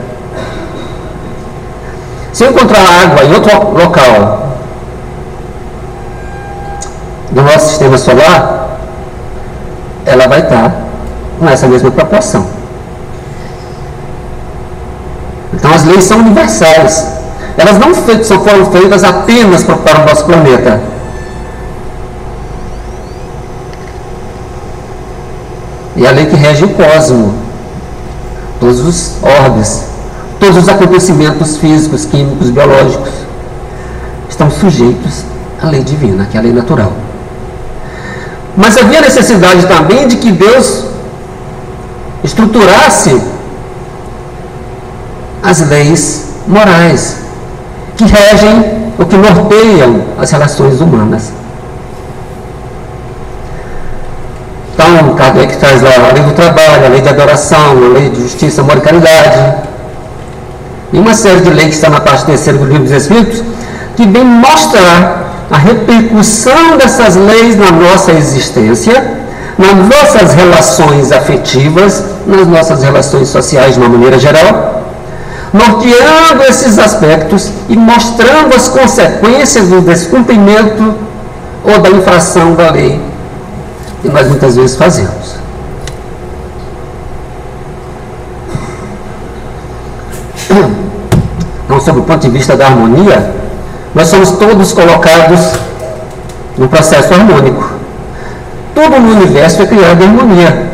Se 2.34 2.44
eu 2.44 2.52
encontrar 2.52 2.82
água 3.04 3.24
em 3.24 3.34
outro 3.34 3.72
local 3.72 4.56
do 7.32 7.42
nosso 7.42 7.70
sistema 7.70 7.98
solar, 7.98 8.78
ela 10.06 10.28
vai 10.28 10.40
estar 10.42 10.74
com 11.40 11.48
essa 11.48 11.68
mesma 11.68 11.92
proporção. 11.92 12.46
Então 15.54 15.74
as 15.74 15.84
leis 15.84 16.04
são 16.04 16.20
universais. 16.20 17.20
Elas 17.58 17.78
não 17.78 17.94
foram 17.94 18.72
feitas 18.72 19.04
apenas 19.04 19.64
para 19.64 20.02
o 20.02 20.06
nosso 20.06 20.24
planeta. 20.26 20.80
E 25.96 26.08
a 26.08 26.12
lei 26.12 26.28
que 26.28 26.36
rege 26.36 26.64
o 26.64 26.70
cosmo, 26.70 27.49
todos 28.70 28.82
os 28.82 29.16
orbes, 29.24 29.84
todos 30.40 30.58
os 30.58 30.70
acontecimentos 30.70 31.58
físicos, 31.58 32.06
químicos, 32.06 32.52
biológicos, 32.52 33.10
estão 34.30 34.50
sujeitos 34.52 35.24
à 35.60 35.68
lei 35.68 35.84
divina, 35.84 36.28
que 36.30 36.38
é 36.38 36.40
a 36.40 36.44
lei 36.44 36.54
natural. 36.54 36.94
Mas 38.56 38.78
havia 38.78 39.02
necessidade 39.02 39.66
também 39.66 40.08
de 40.08 40.18
que 40.18 40.32
Deus 40.32 40.86
estruturasse 42.24 43.20
as 45.42 45.68
leis 45.68 46.26
morais 46.48 47.18
que 47.98 48.04
regem 48.04 48.92
ou 49.00 49.06
que 49.06 49.18
norteiam 49.18 50.04
as 50.20 50.30
relações 50.30 50.80
humanas. 50.80 51.32
Então, 54.74 55.09
Kardec 55.20 55.58
traz 55.58 55.82
lá 55.82 55.90
a 56.10 56.14
lei 56.14 56.24
do 56.24 56.32
trabalho, 56.32 56.86
a 56.86 56.90
lei 56.90 57.02
de 57.02 57.10
adoração, 57.10 57.72
a 57.72 58.00
lei 58.00 58.10
de 58.10 58.22
justiça, 58.22 58.62
amor 58.62 58.78
e 58.78 58.82
caridade. 58.82 59.56
E 60.94 60.98
uma 60.98 61.14
série 61.14 61.42
de 61.42 61.50
leis 61.50 61.68
que 61.68 61.76
está 61.76 61.90
na 61.90 62.00
parte 62.00 62.26
terceira 62.26 62.58
do 62.58 62.64
livro 62.64 62.84
dos 62.84 62.94
Espíritos, 62.94 63.44
que 63.98 64.08
vem 64.08 64.24
mostrar 64.24 65.46
a 65.52 65.58
repercussão 65.58 66.78
dessas 66.78 67.18
leis 67.18 67.58
na 67.58 67.70
nossa 67.70 68.14
existência, 68.14 69.20
nas 69.58 69.76
nossas 69.76 70.34
relações 70.34 71.12
afetivas, 71.12 72.02
nas 72.26 72.48
nossas 72.48 72.82
relações 72.82 73.28
sociais 73.28 73.74
de 73.74 73.82
uma 73.82 73.90
maneira 73.90 74.18
geral, 74.18 74.86
norteando 75.52 76.44
esses 76.48 76.80
aspectos 76.80 77.52
e 77.68 77.76
mostrando 77.76 78.56
as 78.56 78.70
consequências 78.70 79.68
do 79.68 79.82
descumprimento 79.82 80.96
ou 81.66 81.80
da 81.80 81.90
infração 81.90 82.54
da 82.54 82.72
lei 82.72 83.09
que 84.02 84.10
nós 84.10 84.28
muitas 84.28 84.56
vezes 84.56 84.76
fazemos. 84.76 85.40
Então, 91.66 91.80
sob 91.80 92.00
o 92.00 92.04
ponto 92.04 92.20
de 92.20 92.30
vista 92.30 92.58
da 92.58 92.66
harmonia, 92.66 93.32
nós 93.94 94.08
somos 94.08 94.32
todos 94.32 94.74
colocados 94.74 95.40
no 96.58 96.68
processo 96.68 97.14
harmônico. 97.14 97.70
Tudo 98.76 99.00
no 99.00 99.12
universo 99.12 99.62
é 99.62 99.66
criado 99.66 100.04
em 100.04 100.08
harmonia. 100.08 100.70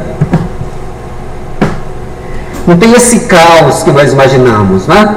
Não 2.66 2.78
tem 2.78 2.94
esse 2.94 3.22
caos 3.22 3.84
que 3.84 3.92
nós 3.92 4.12
imaginamos, 4.14 4.88
né? 4.88 5.16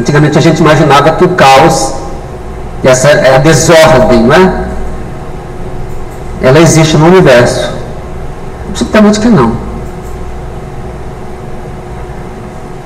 Antigamente 0.00 0.38
a 0.38 0.40
gente 0.40 0.60
imaginava 0.60 1.12
que 1.12 1.24
o 1.24 1.28
caos, 1.30 1.94
essa 2.82 3.08
é 3.08 3.36
a 3.36 3.38
desordem, 3.38 4.22
né? 4.22 4.64
Ela 6.44 6.60
existe 6.60 6.98
no 6.98 7.06
universo. 7.06 7.72
Absolutamente 8.68 9.18
que 9.18 9.28
não. 9.28 9.52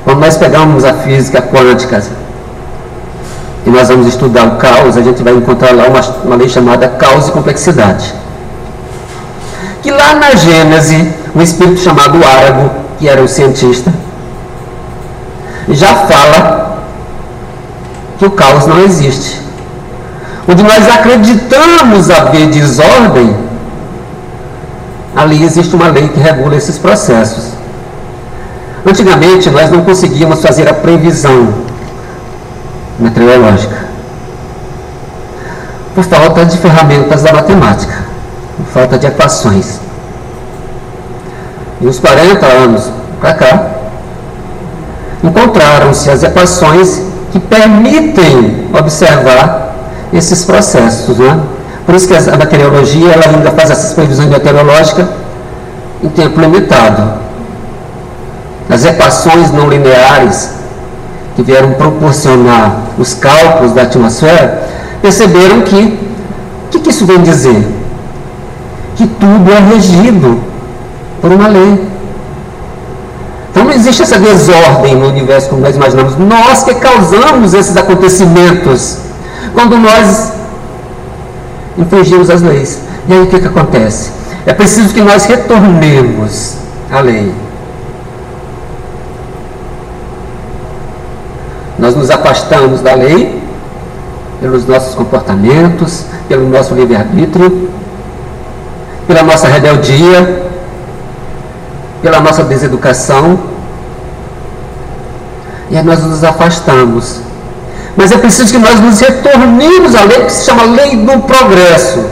Quando 0.04 0.20
nós 0.20 0.36
pegamos 0.36 0.84
a 0.84 0.94
física 0.94 1.42
quântica 1.42 2.00
e 3.66 3.70
nós 3.70 3.88
vamos 3.88 4.06
estudar 4.06 4.44
o 4.44 4.56
caos, 4.56 4.96
a 4.96 5.02
gente 5.02 5.24
vai 5.24 5.34
encontrar 5.34 5.72
lá 5.74 5.88
uma, 5.88 6.00
uma 6.24 6.36
lei 6.36 6.48
chamada 6.48 6.88
caos 6.88 7.26
e 7.26 7.32
complexidade. 7.32 8.14
Que 9.82 9.90
lá 9.90 10.14
na 10.14 10.36
Gênese, 10.36 11.12
um 11.34 11.42
espírito 11.42 11.80
chamado 11.80 12.24
Árago, 12.24 12.70
que 12.98 13.08
era 13.08 13.20
o 13.20 13.26
cientista, 13.26 13.92
já 15.68 15.94
fala 16.06 16.84
que 18.18 18.24
o 18.24 18.30
caos 18.30 18.66
não 18.66 18.84
existe. 18.84 19.40
Onde 20.48 20.62
nós 20.62 20.88
acreditamos 20.88 22.08
haver 22.08 22.46
desordem, 22.46 23.47
ali 25.18 25.42
existe 25.42 25.74
uma 25.74 25.88
lei 25.88 26.08
que 26.08 26.20
regula 26.20 26.54
esses 26.54 26.78
processos. 26.78 27.52
Antigamente, 28.86 29.50
nós 29.50 29.68
não 29.68 29.82
conseguíamos 29.82 30.40
fazer 30.40 30.68
a 30.68 30.74
previsão 30.74 31.52
meteorológica 33.00 33.88
por 35.92 36.04
falta 36.04 36.44
de 36.44 36.56
ferramentas 36.58 37.22
da 37.22 37.32
matemática, 37.32 38.04
por 38.56 38.66
falta 38.66 38.96
de 38.96 39.08
equações. 39.08 39.80
E 41.80 41.86
uns 41.88 41.98
40 41.98 42.46
anos 42.46 42.88
para 43.20 43.34
cá, 43.34 43.66
encontraram-se 45.24 46.08
as 46.08 46.22
equações 46.22 47.02
que 47.32 47.40
permitem 47.40 48.68
observar 48.72 49.74
esses 50.12 50.44
processos. 50.44 51.18
Né? 51.18 51.40
Por 51.88 51.94
isso 51.94 52.06
que 52.06 52.14
a 52.14 52.36
meteorologia 52.36 53.12
ela 53.12 53.24
ainda 53.24 53.50
faz 53.52 53.70
essas 53.70 53.94
previsões 53.94 54.28
meteorológicas 54.28 55.06
em 56.04 56.08
tempo 56.10 56.38
limitado 56.38 57.26
as 58.68 58.84
equações 58.84 59.50
não 59.50 59.68
lineares 59.68 60.50
que 61.34 61.42
vieram 61.42 61.72
proporcionar 61.72 62.76
os 62.98 63.14
cálculos 63.14 63.72
da 63.72 63.82
atmosfera, 63.82 64.68
perceberam 65.00 65.62
que 65.62 65.98
o 66.66 66.70
que, 66.70 66.80
que 66.80 66.90
isso 66.90 67.06
vem 67.06 67.22
dizer? 67.22 67.66
Que 68.96 69.06
tudo 69.06 69.50
é 69.50 69.74
regido 69.74 70.42
por 71.20 71.32
uma 71.32 71.48
lei. 71.48 71.88
Então 73.50 73.64
não 73.64 73.72
existe 73.72 74.02
essa 74.02 74.18
desordem 74.18 74.96
no 74.96 75.08
universo 75.08 75.48
como 75.48 75.62
nós 75.62 75.74
imaginamos. 75.74 76.18
Nós 76.18 76.62
que 76.64 76.74
causamos 76.74 77.54
esses 77.54 77.76
acontecimentos 77.76 78.98
quando 79.54 79.78
nós 79.78 80.32
infringimos 81.78 82.28
as 82.28 82.42
leis. 82.42 82.80
E 83.08 83.12
aí 83.12 83.22
o 83.22 83.26
que, 83.26 83.40
que 83.40 83.46
acontece? 83.46 84.10
É 84.44 84.52
preciso 84.52 84.92
que 84.92 85.00
nós 85.00 85.24
retornemos 85.24 86.56
à 86.90 87.00
lei. 87.00 87.32
Nós 91.78 91.94
nos 91.94 92.10
afastamos 92.10 92.80
da 92.80 92.94
lei 92.94 93.40
pelos 94.40 94.66
nossos 94.66 94.94
comportamentos, 94.94 96.04
pelo 96.28 96.48
nosso 96.48 96.74
livre-arbítrio, 96.74 97.70
pela 99.06 99.22
nossa 99.22 99.48
rebeldia, 99.48 100.50
pela 102.02 102.20
nossa 102.20 102.42
deseducação. 102.44 103.38
E 105.70 105.76
aí 105.76 105.84
nós 105.84 106.02
nos 106.02 106.24
afastamos. 106.24 107.27
Mas 107.96 108.12
é 108.12 108.18
preciso 108.18 108.52
que 108.52 108.58
nós 108.58 108.78
nos 108.80 109.00
retornemos 109.00 109.94
à 109.94 110.04
lei 110.04 110.24
que 110.24 110.32
se 110.32 110.44
chama 110.44 110.64
lei 110.64 110.96
do 110.96 111.18
progresso. 111.22 112.04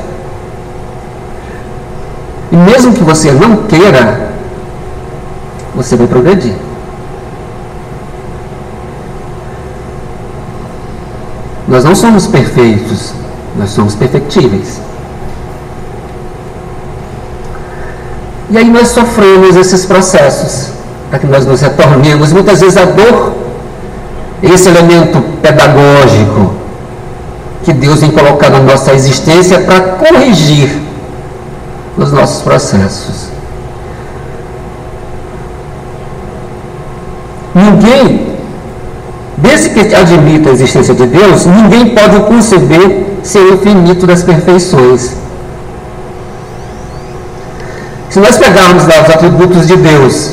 E 2.51 2.57
mesmo 2.57 2.93
que 2.93 3.03
você 3.03 3.31
não 3.33 3.65
queira, 3.65 4.31
você 5.75 5.97
vai 5.97 6.07
progredir. 6.07 6.55
Nós 11.69 11.85
não 11.85 11.95
somos 11.95 12.27
perfeitos, 12.27 13.13
nós 13.57 13.71
somos 13.71 13.95
perfectíveis. 13.95 14.81
E 18.49 18.57
aí 18.57 18.71
nós 18.71 18.89
sofremos 18.89 19.57
esses 19.57 19.85
processos 19.85 20.71
para 21.11 21.19
que 21.19 21.27
nós 21.27 21.45
nos 21.45 21.61
retornemos. 21.61 22.33
Muitas 22.33 22.61
vezes 22.61 22.77
a 22.77 22.85
dor, 22.85 23.35
esse 24.43 24.69
elemento 24.69 25.21
pedagógico 25.43 26.55
que 27.65 27.73
Deus 27.73 28.01
tem 28.01 28.11
colocado 28.11 28.53
na 28.53 28.61
nossa 28.61 28.93
existência 28.93 29.61
para 29.61 29.81
corrigir 29.81 30.81
os 31.97 32.13
nossos 32.13 32.43
processos. 32.43 33.31
Ninguém 37.55 38.37
Desde 39.39 39.69
que 39.71 39.95
admita 39.95 40.49
a 40.49 40.53
existência 40.53 40.95
de 40.95 41.07
Deus, 41.07 41.45
ninguém 41.45 41.95
pode 41.95 42.21
conceber 42.21 43.19
ser 43.23 43.53
infinito 43.53 44.07
das 44.07 44.23
perfeições. 44.23 45.13
Se 48.09 48.19
nós 48.19 48.37
pegarmos 48.39 48.87
lá 48.87 49.03
os 49.03 49.11
atributos 49.11 49.67
de 49.67 49.77
Deus, 49.77 50.33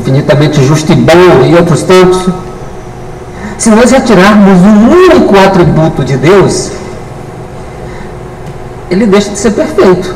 infinitamente 0.00 0.64
justo 0.64 0.92
e 0.92 0.96
bom 0.96 1.44
e 1.46 1.54
outros 1.54 1.82
tantos, 1.82 2.28
se 3.58 3.70
nós 3.70 3.90
retirarmos 3.90 4.58
um 4.60 4.90
único 4.90 5.38
atributo 5.38 6.02
de 6.02 6.16
Deus, 6.16 6.72
ele 8.90 9.06
deixa 9.06 9.30
de 9.30 9.38
ser 9.38 9.50
perfeito. 9.50 10.14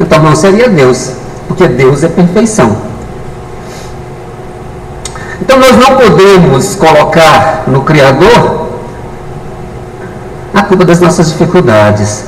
Então 0.00 0.20
não 0.20 0.34
seria 0.34 0.68
Deus, 0.68 1.12
porque 1.46 1.68
Deus 1.68 2.02
é 2.02 2.08
perfeição. 2.08 2.76
Então 5.40 5.58
nós 5.58 5.76
não 5.76 5.96
podemos 5.96 6.74
colocar 6.74 7.64
no 7.68 7.82
Criador 7.82 8.68
a 10.52 10.62
culpa 10.62 10.84
das 10.84 11.00
nossas 11.00 11.30
dificuldades. 11.30 12.24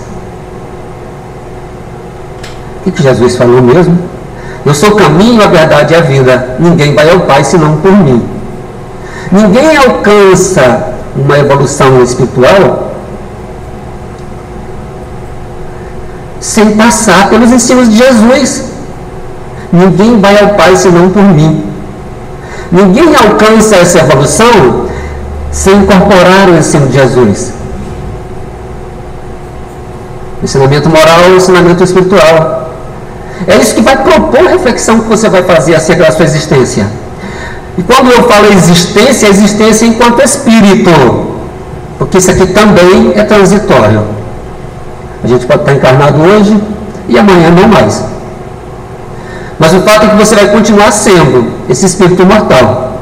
O 2.87 2.93
que 2.93 3.03
Jesus 3.03 3.37
falou 3.37 3.61
mesmo? 3.61 4.15
Eu 4.65 4.75
sou 4.75 4.91
o 4.91 4.97
caminho, 4.97 5.43
a 5.43 5.47
verdade 5.47 5.93
e 5.93 5.97
a 5.97 6.01
vida. 6.01 6.57
Ninguém 6.59 6.95
vai 6.95 7.11
ao 7.11 7.21
Pai 7.21 7.45
senão 7.45 7.77
por 7.77 7.93
mim. 7.93 8.27
Ninguém 9.31 9.77
alcança 9.77 10.95
uma 11.17 11.39
evolução 11.39 12.03
espiritual 12.03 12.93
sem 16.41 16.77
passar 16.77 17.31
pelos 17.31 17.51
ensinos 17.51 17.89
de 17.89 17.97
Jesus. 17.97 18.65
Ninguém 19.73 20.21
vai 20.21 20.39
ao 20.39 20.51
Pai 20.51 20.77
senão 20.77 21.11
por 21.11 21.23
mim. 21.23 21.65
Ninguém 22.71 23.15
alcança 23.17 23.77
essa 23.77 24.01
evolução 24.01 24.89
sem 25.53 25.77
incorporar 25.77 26.49
o 26.49 26.57
ensino 26.57 26.87
de 26.89 26.95
Jesus. 26.95 27.53
Ensinamento 30.43 30.89
moral 30.89 31.37
ensinamento 31.37 31.85
espiritual. 31.85 32.64
É 33.47 33.57
isso 33.57 33.75
que 33.75 33.83
vai 33.83 33.97
propor 33.97 34.47
a 34.47 34.51
reflexão 34.51 35.01
que 35.01 35.09
você 35.09 35.29
vai 35.29 35.43
fazer 35.43 35.75
acerca 35.75 36.05
da 36.05 36.13
sua 36.13 36.25
existência. 36.25 36.87
E 37.77 37.83
quando 37.83 38.11
eu 38.11 38.29
falo 38.29 38.53
existência, 38.53 39.27
existência 39.27 39.87
enquanto 39.87 40.23
espírito. 40.23 40.91
Porque 41.99 42.19
isso 42.19 42.31
aqui 42.31 42.47
também 42.47 43.13
é 43.17 43.25
transitório. 43.25 44.05
A 45.23 45.27
gente 45.27 45.47
pode 45.47 45.61
estar 45.61 45.75
encarnado 45.75 46.21
hoje 46.23 46.59
e 47.09 47.19
amanhã 47.19 47.51
não 47.51 47.67
mais. 47.67 48.05
Mas 49.59 49.73
o 49.73 49.81
fato 49.81 50.07
é 50.07 50.09
que 50.11 50.17
você 50.17 50.35
vai 50.35 50.49
continuar 50.49 50.93
sendo 50.93 51.53
esse 51.69 51.87
espírito 51.87 52.23
imortal. 52.23 52.93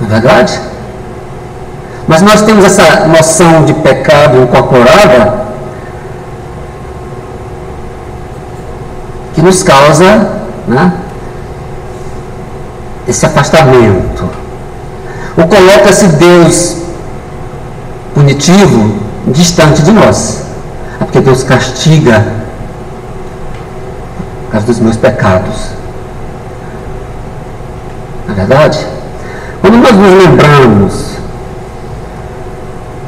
Não 0.00 0.08
é 0.08 0.10
verdade? 0.10 0.60
Mas 2.06 2.22
nós 2.22 2.42
temos 2.42 2.64
essa 2.64 3.06
noção 3.06 3.64
de 3.64 3.74
pecado 3.74 4.42
incorporada 4.42 5.43
nos 9.44 9.62
causa 9.62 10.30
né, 10.66 10.92
esse 13.06 13.26
afastamento. 13.26 14.28
Ou 15.36 15.46
coloca-se 15.46 16.08
Deus 16.08 16.78
punitivo 18.14 18.98
distante 19.26 19.82
de 19.82 19.92
nós. 19.92 20.44
É 21.00 21.04
porque 21.04 21.20
Deus 21.20 21.42
castiga 21.42 22.24
por 24.44 24.52
causa 24.52 24.66
dos 24.66 24.78
meus 24.78 24.96
pecados. 24.96 25.68
Não 28.26 28.34
é 28.34 28.36
verdade? 28.36 28.86
Quando 29.60 29.76
nós 29.76 29.92
nos 29.92 30.24
lembramos 30.24 31.14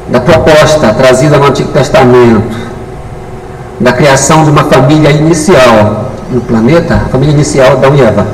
da 0.09 0.19
proposta 0.19 0.93
trazida 0.93 1.37
no 1.37 1.47
Antigo 1.47 1.71
Testamento, 1.71 2.55
da 3.79 3.93
criação 3.93 4.43
de 4.43 4.51
uma 4.51 4.63
família 4.65 5.11
inicial 5.11 6.06
no 6.31 6.41
planeta, 6.41 6.95
a 7.05 7.09
família 7.09 7.33
inicial 7.33 7.73
Adão 7.73 7.95
e 7.95 8.01
Eva. 8.01 8.27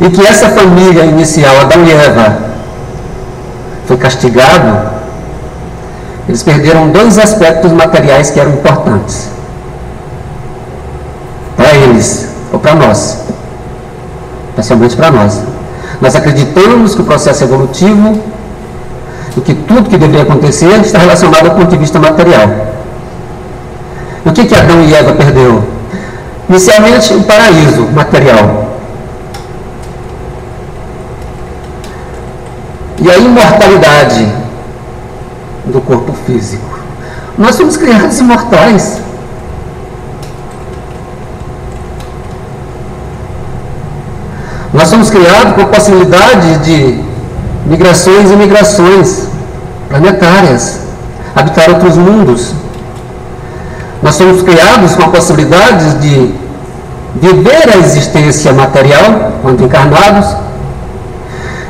E 0.00 0.10
que 0.10 0.26
essa 0.26 0.48
família 0.50 1.04
inicial, 1.04 1.60
Adão 1.60 1.84
e 1.84 1.92
Eva, 1.92 2.38
foi 3.86 3.96
castigado, 3.96 4.90
eles 6.28 6.42
perderam 6.42 6.90
dois 6.90 7.18
aspectos 7.18 7.70
materiais 7.72 8.30
que 8.30 8.40
eram 8.40 8.52
importantes. 8.52 9.28
Para 11.56 11.72
eles, 11.74 12.28
ou 12.52 12.58
para 12.58 12.74
nós, 12.74 13.18
especialmente 14.50 14.96
para 14.96 15.10
nós. 15.10 15.40
Nós 16.00 16.16
acreditamos 16.16 16.94
que 16.94 17.02
o 17.02 17.04
processo 17.04 17.44
evolutivo 17.44 18.20
e 19.36 19.40
que 19.40 19.54
tudo 19.54 19.88
que 19.88 19.96
deveria 19.96 20.22
acontecer 20.22 20.80
está 20.80 20.98
relacionado 20.98 21.46
ao 21.46 21.54
ponto 21.54 21.70
de 21.70 21.76
vista 21.76 21.98
material. 21.98 22.48
O 24.24 24.32
que, 24.32 24.46
que 24.46 24.54
Adão 24.54 24.82
e 24.82 24.94
Eva 24.94 25.12
perdeu? 25.12 25.71
Inicialmente, 26.48 27.14
o 27.14 27.22
paraíso 27.22 27.82
material. 27.92 28.78
E 33.00 33.10
a 33.10 33.16
imortalidade 33.16 34.28
do 35.66 35.80
corpo 35.80 36.12
físico. 36.26 36.78
Nós 37.38 37.54
somos 37.54 37.76
criados 37.76 38.18
imortais. 38.18 39.00
Nós 44.72 44.88
somos 44.88 45.10
criados 45.10 45.54
com 45.54 45.62
a 45.62 45.66
possibilidade 45.66 46.58
de 46.64 47.04
migrações 47.66 48.30
e 48.30 48.36
migrações 48.36 49.28
planetárias, 49.88 50.80
habitar 51.36 51.70
outros 51.70 51.96
mundos. 51.96 52.54
Nós 54.02 54.16
somos 54.16 54.42
criados 54.42 54.94
com 54.94 55.04
a 55.04 55.08
possibilidade 55.08 55.94
de 56.00 56.34
viver 57.14 57.70
a 57.72 57.76
existência 57.76 58.52
material, 58.52 59.32
quando 59.42 59.64
encarnados, 59.64 60.36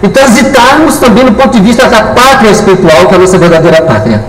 e 0.02 0.08
transitarmos 0.08 0.96
também 0.96 1.24
do 1.24 1.32
ponto 1.32 1.50
de 1.50 1.60
vista 1.60 1.88
da 1.88 2.02
pátria 2.04 2.50
espiritual, 2.50 3.06
que 3.06 3.12
é 3.12 3.16
a 3.16 3.20
nossa 3.20 3.38
verdadeira 3.38 3.82
pátria. 3.82 4.24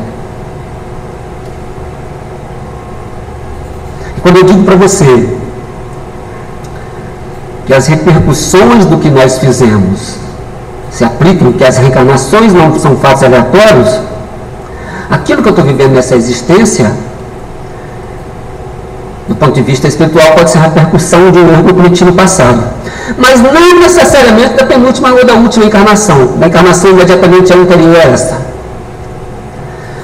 Quando 4.22 4.38
eu 4.38 4.44
digo 4.44 4.63
para 4.63 4.76
você 4.76 5.30
que 7.66 7.74
as 7.74 7.88
repercussões 7.88 8.86
do 8.86 8.98
que 8.98 9.10
nós 9.10 9.39
fizemos 9.39 10.16
se 10.92 11.04
aplicam, 11.04 11.52
que 11.54 11.63
as 11.63 11.78
reencarnações 11.78 12.54
não 12.54 12.78
são 12.80 12.96
fatos 12.98 13.24
aleatórios, 13.24 14.00
aquilo 15.10 15.42
que 15.42 15.48
eu 15.48 15.52
estou 15.52 15.66
vivendo 15.66 15.94
nessa 15.94 16.16
existência, 16.16 16.94
ponto 19.54 19.56
de 19.56 19.62
vista 19.62 19.88
espiritual, 19.88 20.32
pode 20.32 20.50
ser 20.50 20.58
uma 20.58 20.66
repercussão 20.66 21.32
de 21.32 21.38
um 21.38 21.54
erro 21.54 21.74
cometido 21.74 22.10
no 22.10 22.18
passado. 22.18 22.63
Mas 23.18 23.39
não 23.39 23.80
necessariamente 23.80 24.56
da 24.56 24.66
penúltima 24.66 25.12
ou 25.12 25.24
da 25.24 25.34
última 25.34 25.66
encarnação, 25.66 26.38
da 26.38 26.48
encarnação 26.48 26.92
imediatamente 26.92 27.54
anterior 27.54 27.96
a 27.96 28.10
esta. 28.10 28.38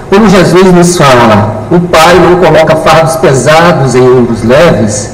Quando 0.10 0.30
Jesus 0.30 0.72
nos 0.72 0.98
fala, 0.98 1.66
o 1.72 1.80
Pai 1.82 2.16
não 2.20 2.40
coloca 2.40 2.76
fardos 2.78 3.16
pesados 3.16 3.96
em 3.96 4.02
ombros 4.02 4.44
leves, 4.44 5.12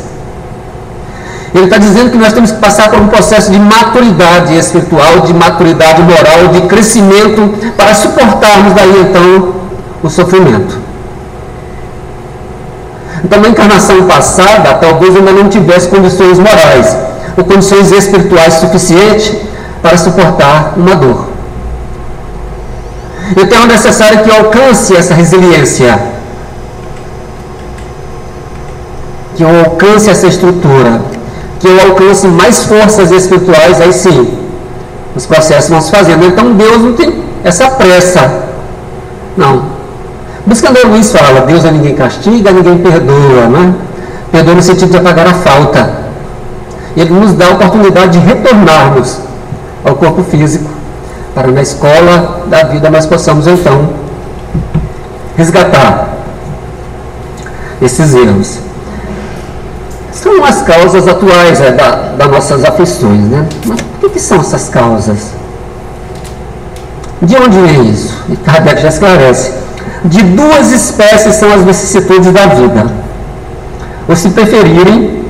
ele 1.54 1.66
está 1.66 1.78
dizendo 1.78 2.12
que 2.12 2.18
nós 2.18 2.34
temos 2.34 2.52
que 2.52 2.60
passar 2.60 2.90
por 2.90 3.00
um 3.00 3.08
processo 3.08 3.50
de 3.50 3.58
maturidade 3.58 4.58
espiritual, 4.58 5.22
de 5.22 5.34
maturidade 5.34 6.02
moral, 6.02 6.50
de 6.52 6.62
crescimento, 6.68 7.72
para 7.78 7.96
suportarmos 7.96 8.74
daí 8.74 9.08
então 9.10 9.54
o 10.04 10.10
sofrimento. 10.10 10.85
Então, 13.26 13.42
na 13.42 13.50
encarnação 13.50 14.06
passada, 14.06 14.76
talvez 14.76 15.16
ainda 15.16 15.32
não 15.32 15.50
tivesse 15.50 15.88
condições 15.88 16.38
morais 16.38 16.96
ou 17.36 17.44
condições 17.44 17.92
espirituais 17.92 18.54
suficientes 18.54 19.36
para 19.82 19.98
suportar 19.98 20.74
uma 20.78 20.96
dor. 20.96 21.30
Então 23.36 23.64
é 23.64 23.66
necessário 23.66 24.24
que 24.24 24.32
alcance 24.32 24.96
essa 24.96 25.16
resiliência, 25.16 26.00
que 29.36 29.44
eu 29.44 29.50
alcance 29.66 30.08
essa 30.10 30.28
estrutura, 30.28 31.02
que 31.60 31.68
eu 31.68 31.82
alcance 31.90 32.28
mais 32.28 32.64
forças 32.66 33.10
espirituais, 33.10 33.82
aí 33.82 33.92
sim, 33.92 34.38
os 35.16 35.26
processos 35.26 35.72
vão 35.72 35.82
se 35.82 35.90
fazendo. 35.90 36.26
Então 36.26 36.54
Deus 36.54 36.80
não 36.80 36.94
tem 36.94 37.24
essa 37.44 37.72
pressa. 37.72 38.44
Não. 39.36 39.75
André 40.48 40.84
Luiz 40.86 41.12
fala, 41.12 41.42
Deus 41.42 41.66
a 41.66 41.72
ninguém 41.72 41.96
castiga, 41.96 42.52
ninguém 42.52 42.78
perdoa, 42.78 43.48
né? 43.48 43.74
Perdoa 44.32 44.56
no 44.56 44.62
sentido 44.62 44.92
de 44.92 44.98
apagar 44.98 45.28
a 45.28 45.34
falta. 45.34 46.06
Ele 46.96 47.10
nos 47.10 47.34
dá 47.34 47.48
a 47.48 47.52
oportunidade 47.52 48.20
de 48.20 48.26
retornarmos 48.26 49.20
ao 49.84 49.96
corpo 49.96 50.24
físico, 50.24 50.70
para 51.34 51.52
na 51.52 51.62
escola 51.62 52.46
da 52.48 52.64
vida 52.64 52.90
nós 52.90 53.06
possamos 53.06 53.46
então 53.48 53.90
resgatar 55.36 56.10
esses 57.82 58.14
erros 58.14 58.66
são 60.26 60.44
as 60.44 60.62
causas 60.64 61.08
atuais 61.08 61.62
é, 61.62 61.72
da, 61.72 61.92
das 62.18 62.32
nossas 62.32 62.64
aflições. 62.64 63.26
Né? 63.26 63.48
Mas 63.66 63.80
o 63.80 63.84
que, 64.00 64.10
que, 64.10 64.20
são 64.20 64.40
essas 64.40 64.70
causas? 64.70 65.32
De 67.22 67.36
onde 67.36 67.60
vem 67.60 67.90
isso? 67.92 68.14
E 68.30 68.36
Kardec 68.38 68.82
já 68.82 68.90
esclarece. 68.90 69.52
De 70.06 70.22
duas 70.24 70.72
espécies 70.72 71.36
são 71.36 71.52
as 71.54 71.64
vicissitudes 71.64 72.32
da 72.32 72.48
vida. 72.48 72.86
Ou 74.08 74.16
se 74.16 74.30
preferirem, 74.30 75.24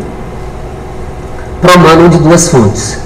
promanam 1.62 2.10
de 2.10 2.18
duas 2.18 2.50
fontes. 2.50 3.00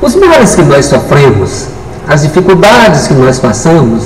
Os 0.00 0.14
males 0.14 0.54
que 0.54 0.62
nós 0.62 0.84
sofremos, 0.86 1.66
as 2.06 2.22
dificuldades 2.22 3.06
que 3.06 3.14
nós 3.14 3.38
passamos, 3.38 4.04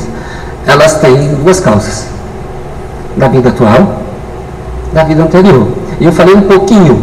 elas 0.67 1.01
têm 1.01 1.35
duas 1.35 1.59
causas. 1.61 2.07
Da 3.17 3.27
vida 3.27 3.49
atual 3.49 3.99
da 4.93 5.05
vida 5.05 5.23
anterior. 5.23 5.69
E 6.01 6.05
eu 6.05 6.13
falei 6.13 6.35
um 6.35 6.43
pouquinho 6.43 7.03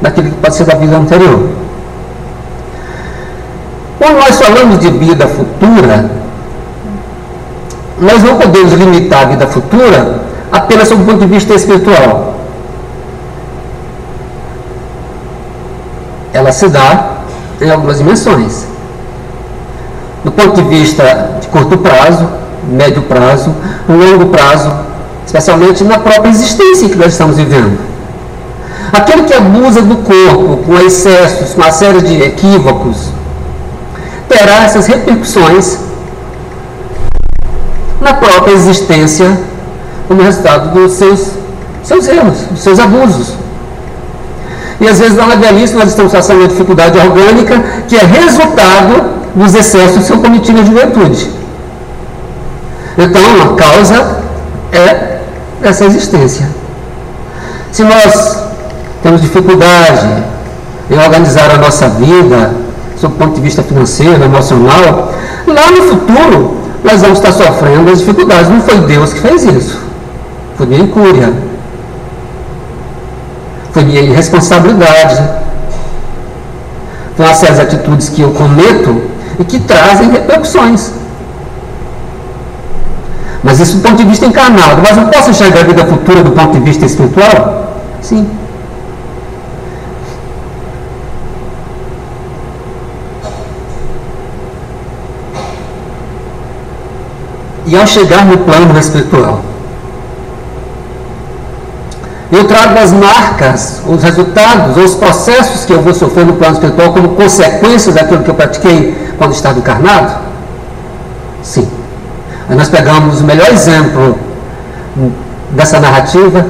daquilo 0.00 0.30
que 0.30 0.36
pode 0.36 0.54
ser 0.54 0.64
da 0.64 0.74
vida 0.74 0.96
anterior. 0.96 1.48
Quando 3.98 4.16
nós 4.16 4.36
falamos 4.36 4.78
de 4.78 4.90
vida 4.90 5.26
futura, 5.26 6.10
nós 7.98 8.22
não 8.22 8.36
podemos 8.36 8.72
limitar 8.72 9.22
a 9.22 9.26
vida 9.26 9.46
futura 9.46 10.20
apenas 10.52 10.88
sob 10.88 11.02
o 11.02 11.06
ponto 11.06 11.20
de 11.20 11.26
vista 11.26 11.54
espiritual. 11.54 12.34
Ela 16.32 16.52
se 16.52 16.68
dá 16.68 17.16
em 17.60 17.70
algumas 17.70 17.98
dimensões. 17.98 18.66
Do 20.22 20.30
ponto 20.30 20.60
de 20.60 20.68
vista 20.68 21.38
de 21.40 21.48
curto 21.48 21.78
prazo, 21.78 22.28
médio 22.68 23.02
prazo, 23.02 23.54
longo 23.88 24.26
prazo, 24.26 24.70
especialmente 25.24 25.84
na 25.84 25.98
própria 25.98 26.28
existência 26.28 26.88
que 26.88 26.96
nós 26.96 27.12
estamos 27.12 27.36
vivendo. 27.36 27.78
Aquele 28.92 29.22
que 29.22 29.34
abusa 29.34 29.82
do 29.82 29.96
corpo 29.96 30.58
com 30.64 30.78
excessos, 30.78 31.54
com 31.54 31.62
uma 31.62 31.72
série 31.72 32.02
de 32.02 32.22
equívocos, 32.22 33.08
terá 34.28 34.64
essas 34.64 34.86
repercussões 34.86 35.85
na 38.00 38.14
própria 38.14 38.52
existência 38.52 39.38
como 40.08 40.22
resultado 40.22 40.72
dos 40.72 40.92
seus, 40.92 41.30
seus 41.82 42.08
erros, 42.08 42.38
dos 42.50 42.60
seus 42.60 42.78
abusos. 42.78 43.34
E 44.80 44.88
às 44.88 44.98
vezes 44.98 45.16
na 45.16 45.34
velhice 45.34 45.74
nós 45.74 45.88
estamos 45.88 46.12
passando 46.12 46.40
uma 46.40 46.48
dificuldade 46.48 46.98
orgânica 46.98 47.62
que 47.88 47.96
é 47.96 48.04
resultado 48.04 49.16
dos 49.34 49.54
excessos 49.54 49.98
que 49.98 50.04
são 50.04 50.18
cometidos 50.18 50.60
na 50.60 50.66
juventude. 50.66 51.30
Então 52.98 53.22
a 53.42 53.56
causa 53.56 54.20
é 54.72 55.18
essa 55.62 55.84
existência. 55.84 56.48
Se 57.72 57.82
nós 57.82 58.42
temos 59.02 59.20
dificuldade 59.20 60.22
em 60.90 60.98
organizar 60.98 61.50
a 61.50 61.58
nossa 61.58 61.88
vida, 61.88 62.54
sob 62.96 63.14
o 63.14 63.16
ponto 63.18 63.34
de 63.34 63.40
vista 63.40 63.62
financeiro, 63.62 64.22
emocional, 64.22 65.12
lá 65.46 65.70
no 65.70 65.82
futuro 65.82 66.65
nós 66.86 67.02
vamos 67.02 67.18
estar 67.18 67.32
sofrendo 67.32 67.90
as 67.90 67.98
dificuldades. 67.98 68.48
Não 68.48 68.60
foi 68.60 68.78
Deus 68.78 69.12
que 69.12 69.20
fez 69.20 69.44
isso. 69.44 69.78
Foi 70.56 70.66
minha 70.66 70.80
incúria. 70.80 71.32
Foi 73.72 73.84
minha 73.84 74.00
irresponsabilidade. 74.00 75.22
Uma 77.18 77.34
série 77.34 77.54
de 77.54 77.60
atitudes 77.62 78.08
que 78.08 78.22
eu 78.22 78.30
cometo 78.30 79.02
e 79.38 79.44
que 79.44 79.58
trazem 79.58 80.10
repercussões. 80.10 80.92
Mas 83.42 83.60
isso 83.60 83.76
do 83.76 83.82
ponto 83.82 83.96
de 83.96 84.04
vista 84.04 84.26
encarnado. 84.26 84.80
Mas 84.82 84.96
não 84.96 85.08
posso 85.08 85.30
enxergar 85.30 85.60
a 85.60 85.64
vida 85.64 85.84
futura 85.84 86.22
do 86.22 86.30
ponto 86.30 86.52
de 86.52 86.60
vista 86.60 86.86
espiritual? 86.86 87.80
Sim. 88.00 88.28
E 97.66 97.76
ao 97.76 97.86
chegar 97.86 98.24
no 98.24 98.38
plano 98.38 98.78
espiritual, 98.78 99.40
eu 102.30 102.44
trago 102.44 102.78
as 102.78 102.92
marcas, 102.92 103.82
os 103.86 104.02
resultados, 104.02 104.76
os 104.76 104.94
processos 104.94 105.64
que 105.64 105.72
eu 105.72 105.80
vou 105.80 105.94
sofrer 105.94 106.24
no 106.26 106.34
plano 106.34 106.54
espiritual 106.54 106.92
como 106.92 107.10
consequências 107.10 107.94
daquilo 107.94 108.22
que 108.22 108.30
eu 108.30 108.34
pratiquei 108.34 108.96
quando 109.16 109.32
estava 109.32 109.58
encarnado? 109.58 110.16
Sim. 111.42 111.68
Aí 112.48 112.56
nós 112.56 112.68
pegamos 112.68 113.20
o 113.20 113.24
melhor 113.24 113.48
exemplo 113.50 114.18
dessa 115.50 115.78
narrativa, 115.78 116.46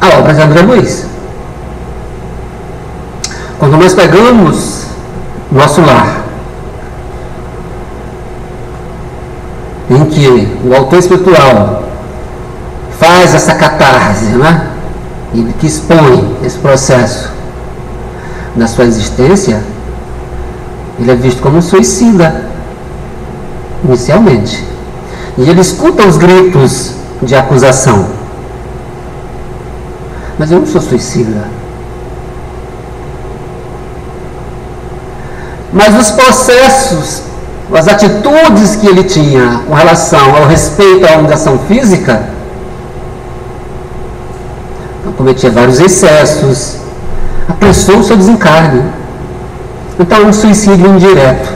a 0.00 0.18
obra 0.18 0.34
de 0.34 0.42
André 0.42 0.62
Luiz. 0.62 1.06
Quando 3.58 3.76
nós 3.76 3.92
pegamos 3.92 4.84
nosso 5.50 5.80
lar, 5.80 6.27
em 9.90 10.04
que 10.06 10.58
o 10.64 10.74
autor 10.74 10.98
espiritual 10.98 11.84
faz 12.98 13.34
essa 13.34 13.54
catarse, 13.54 14.24
né? 14.24 14.70
E 15.34 15.42
que 15.58 15.66
expõe 15.66 16.36
esse 16.44 16.58
processo 16.58 17.30
na 18.56 18.66
sua 18.66 18.84
existência, 18.84 19.62
ele 20.98 21.10
é 21.10 21.14
visto 21.14 21.40
como 21.40 21.58
um 21.58 21.62
suicida, 21.62 22.44
inicialmente. 23.84 24.64
E 25.36 25.48
ele 25.48 25.60
escuta 25.60 26.06
os 26.06 26.16
gritos 26.16 26.92
de 27.22 27.34
acusação. 27.34 28.08
Mas 30.38 30.50
eu 30.50 30.60
não 30.60 30.66
sou 30.66 30.80
suicida. 30.80 31.44
Mas 35.72 35.94
os 35.96 36.10
processos, 36.10 37.22
as 37.72 37.86
atitudes 37.86 38.76
que 38.76 38.86
ele 38.86 39.04
tinha 39.04 39.60
com 39.66 39.74
relação 39.74 40.36
ao 40.36 40.46
respeito 40.46 41.06
à 41.06 41.18
humilhação 41.18 41.58
física, 41.60 42.28
cometia 45.18 45.50
vários 45.50 45.80
excessos, 45.80 46.76
apressou 47.48 47.98
o 47.98 48.04
seu 48.04 48.16
desencarne. 48.16 48.82
Então, 49.98 50.26
um 50.26 50.32
suicídio 50.32 50.86
indireto. 50.86 51.52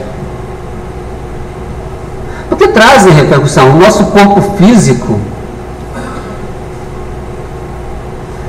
O 2.51 2.57
que 2.57 2.69
traz 2.69 3.07
em 3.07 3.11
repercussão? 3.11 3.71
O 3.71 3.79
nosso 3.79 4.07
corpo 4.07 4.41
físico 4.59 5.19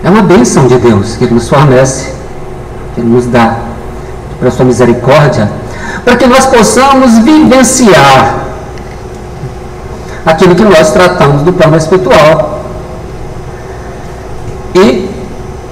é 0.03 0.09
uma 0.09 0.23
bênção 0.23 0.67
de 0.67 0.77
Deus 0.79 1.15
que 1.15 1.25
Ele 1.25 1.35
nos 1.35 1.47
fornece, 1.47 2.11
que 2.95 3.01
Ele 3.01 3.09
nos 3.09 3.27
dá, 3.27 3.57
pela 4.39 4.49
Sua 4.49 4.65
misericórdia, 4.65 5.49
para 6.03 6.15
que 6.17 6.27
nós 6.27 6.45
possamos 6.45 7.19
vivenciar 7.19 8.43
aquilo 10.25 10.55
que 10.55 10.63
nós 10.63 10.91
tratamos 10.91 11.41
do 11.43 11.53
plano 11.53 11.77
espiritual 11.77 12.61
e 14.75 15.09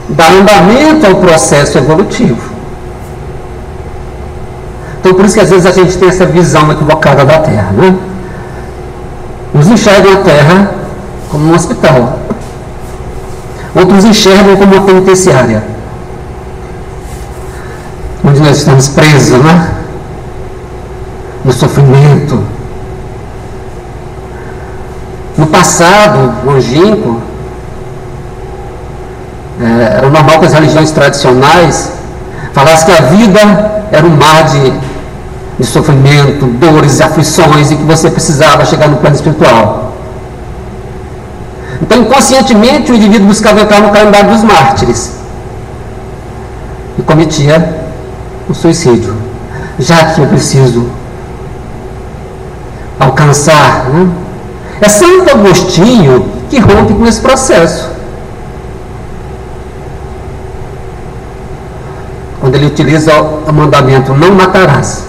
dar 0.10 0.32
andamento 0.32 1.08
ao 1.08 1.16
processo 1.16 1.78
evolutivo. 1.78 2.52
Então, 5.00 5.14
por 5.14 5.26
isso 5.26 5.34
que 5.36 5.42
às 5.42 5.50
vezes 5.50 5.66
a 5.66 5.72
gente 5.72 5.98
tem 5.98 6.10
essa 6.10 6.26
visão 6.26 6.72
equivocada 6.72 7.26
da 7.26 7.40
Terra. 7.40 7.72
Né? 7.72 7.96
Uns 9.54 9.68
enxergam 9.68 10.14
a 10.14 10.18
Terra 10.18 10.72
como 11.30 11.46
um 11.46 11.56
hospital, 11.56 12.20
outros 13.74 14.06
enxergam 14.06 14.56
como 14.58 14.76
uma 14.76 14.86
penitenciária, 14.86 15.64
onde 18.24 18.42
nós 18.42 18.58
estamos 18.58 18.90
presos 18.90 19.40
né? 19.40 19.72
No 21.52 21.54
sofrimento. 21.54 22.44
No 25.38 25.48
passado 25.48 26.46
longínquo, 26.46 27.22
é, 29.60 29.98
era 29.98 30.10
normal 30.10 30.40
que 30.40 30.46
as 30.46 30.54
religiões 30.54 30.92
tradicionais 30.92 31.92
falassem 32.54 32.86
que 32.86 32.92
a 32.92 33.06
vida 33.08 33.86
era 33.92 34.06
um 34.06 34.16
mar 34.16 34.44
de, 34.46 34.74
de 35.60 35.66
sofrimento, 35.66 36.46
dores 36.46 37.00
e 37.00 37.04
aflições 37.04 37.72
e 37.72 37.76
que 37.76 37.84
você 37.84 38.10
precisava 38.10 38.66
chegar 38.66 38.88
no 38.88 38.98
plano 38.98 39.16
espiritual. 39.16 39.94
Então, 41.82 42.02
inconscientemente, 42.02 42.92
o 42.92 42.96
indivíduo 42.96 43.28
buscava 43.28 43.62
entrar 43.62 43.82
no 43.82 43.92
calendário 43.92 44.32
dos 44.32 44.44
mártires 44.44 45.14
e 46.98 47.02
cometia 47.02 47.82
o 48.48 48.54
suicídio, 48.54 49.16
já 49.80 50.14
que 50.14 50.22
eu 50.22 50.28
preciso 50.28 51.01
alcançar. 53.32 53.90
Né? 53.90 54.10
É 54.82 54.90
Santo 54.90 55.32
Agostinho 55.32 56.26
que 56.50 56.60
rompe 56.60 56.94
com 56.94 57.08
esse 57.08 57.22
processo. 57.22 57.90
quando 62.40 62.56
ele 62.56 62.66
utiliza 62.66 63.14
o 63.22 63.54
mandamento 63.54 64.16
não 64.16 64.34
matarás. 64.34 65.06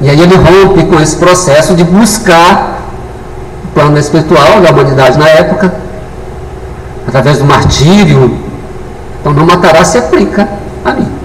E 0.00 0.10
aí 0.10 0.20
ele 0.20 0.34
rompe 0.34 0.84
com 0.86 1.00
esse 1.00 1.14
processo 1.14 1.76
de 1.76 1.84
buscar 1.84 2.80
o 3.64 3.68
plano 3.68 3.96
espiritual 3.98 4.60
da 4.60 4.72
humanidade 4.72 5.16
na 5.16 5.28
época, 5.28 5.72
através 7.06 7.38
do 7.38 7.44
martírio. 7.44 8.36
Então 9.20 9.32
não 9.32 9.46
matarás 9.46 9.86
se 9.86 9.98
aplica 9.98 10.48
ali. 10.84 11.02
Né? 11.02 11.17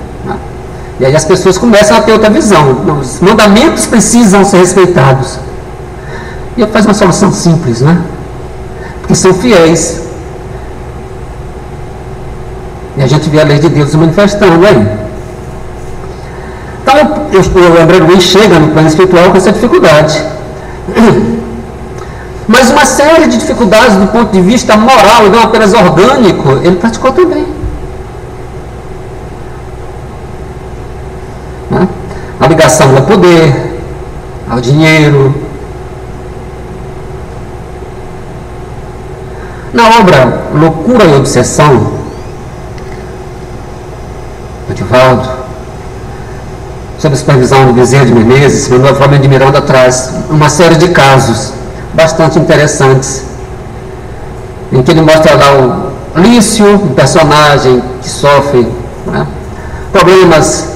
E 0.99 1.05
aí 1.05 1.15
as 1.15 1.25
pessoas 1.25 1.57
começam 1.57 1.97
a 1.97 2.01
ter 2.01 2.11
outra 2.11 2.29
visão. 2.29 2.99
Os 3.01 3.19
mandamentos 3.19 3.85
precisam 3.85 4.45
ser 4.45 4.57
respeitados. 4.57 5.39
E 6.55 6.61
ele 6.61 6.71
faz 6.71 6.85
uma 6.85 6.93
solução 6.93 7.31
simples, 7.31 7.81
né? 7.81 8.01
Porque 9.01 9.15
são 9.15 9.33
fiéis 9.33 10.03
e 12.95 13.01
a 13.01 13.07
gente 13.07 13.29
vê 13.29 13.41
a 13.41 13.43
lei 13.43 13.59
de 13.59 13.69
Deus 13.69 13.89
se 13.89 13.97
manifestando 13.97 14.65
aí. 14.65 14.87
Então, 16.81 16.95
o 16.95 17.81
André 17.81 17.97
Luiz 17.99 18.23
chega 18.23 18.59
no 18.59 18.69
plano 18.69 18.87
espiritual 18.87 19.31
com 19.31 19.37
essa 19.37 19.51
dificuldade. 19.51 20.23
Mas 22.47 22.69
uma 22.69 22.85
série 22.85 23.27
de 23.27 23.37
dificuldades 23.37 23.95
do 23.95 24.07
ponto 24.07 24.31
de 24.31 24.41
vista 24.41 24.75
moral 24.77 25.25
e 25.25 25.29
não 25.29 25.41
apenas 25.43 25.73
orgânico, 25.73 26.49
ele 26.61 26.75
praticou 26.75 27.11
também. 27.13 27.47
Né? 31.71 31.87
A 32.39 32.47
ligação 32.63 32.95
ao 32.95 33.03
poder, 33.03 33.81
ao 34.49 34.61
dinheiro. 34.61 35.35
Na 39.73 39.99
obra 39.99 40.43
Loucura 40.53 41.03
e 41.03 41.15
Obsessão, 41.15 41.91
Edivaldo, 44.69 45.29
sob 46.99 47.13
a 47.13 47.17
supervisão 47.17 47.65
do 47.65 47.73
Bezerra 47.73 48.05
de 48.05 48.13
Menezes, 48.13 48.69
Manuel 48.69 48.95
Flamengo 48.95 49.23
de 49.23 49.27
Miranda 49.27 49.61
traz 49.61 50.13
uma 50.29 50.47
série 50.47 50.75
de 50.75 50.89
casos 50.89 51.51
bastante 51.93 52.39
interessantes, 52.39 53.25
em 54.71 54.81
que 54.81 54.91
ele 54.91 55.01
mostra 55.01 55.35
lá 55.35 55.51
o 56.15 56.21
Lício, 56.21 56.75
um 56.75 56.93
personagem 56.93 57.83
que 58.01 58.09
sofre 58.09 58.67
né, 59.07 59.27
problemas 59.91 60.72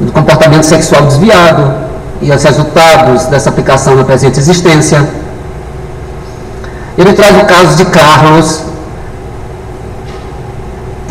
do 0.00 0.12
comportamento 0.12 0.64
sexual 0.64 1.02
desviado 1.02 1.74
e 2.20 2.30
os 2.30 2.42
resultados 2.42 3.24
dessa 3.26 3.50
aplicação 3.50 3.96
na 3.96 4.04
presente 4.04 4.38
existência. 4.38 5.06
Ele 6.96 7.12
traz 7.12 7.36
o 7.36 7.44
caso 7.44 7.76
de 7.76 7.84
Carlos, 7.86 8.62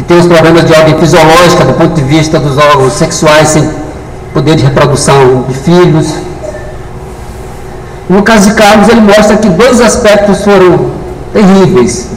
tem 0.07 0.19
os 0.19 0.27
problemas 0.27 0.65
de 0.65 0.73
ordem 0.73 0.97
fisiológica 0.99 1.65
do 1.65 1.73
ponto 1.73 1.95
de 1.95 2.03
vista 2.03 2.39
dos 2.39 2.57
órgãos 2.57 2.93
sexuais 2.93 3.47
sem 3.47 3.67
poder 4.33 4.55
de 4.55 4.63
reprodução 4.63 5.45
de 5.47 5.55
filhos. 5.55 6.13
No 8.07 8.21
caso 8.21 8.49
de 8.49 8.55
Carlos, 8.55 8.87
ele 8.87 9.01
mostra 9.01 9.37
que 9.37 9.49
dois 9.49 9.81
aspectos 9.81 10.43
foram 10.43 10.91
terríveis 11.33 12.09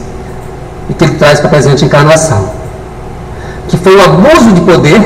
e 0.89 0.93
que 0.93 1.03
ele 1.03 1.15
traz 1.15 1.39
para 1.39 1.47
a 1.47 1.51
presente 1.51 1.83
encarnação. 1.83 2.51
Que 3.67 3.77
foi 3.77 3.95
o 3.95 4.03
abuso 4.03 4.51
de 4.51 4.61
poder 4.61 5.01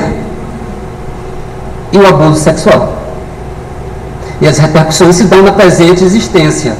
e 1.93 1.97
o 1.97 2.07
abuso 2.07 2.41
sexual. 2.41 2.97
E 4.41 4.47
as 4.47 4.57
repercussões 4.57 5.15
se 5.15 5.25
dão 5.25 5.43
na 5.43 5.51
presente 5.51 6.03
existência. 6.03 6.75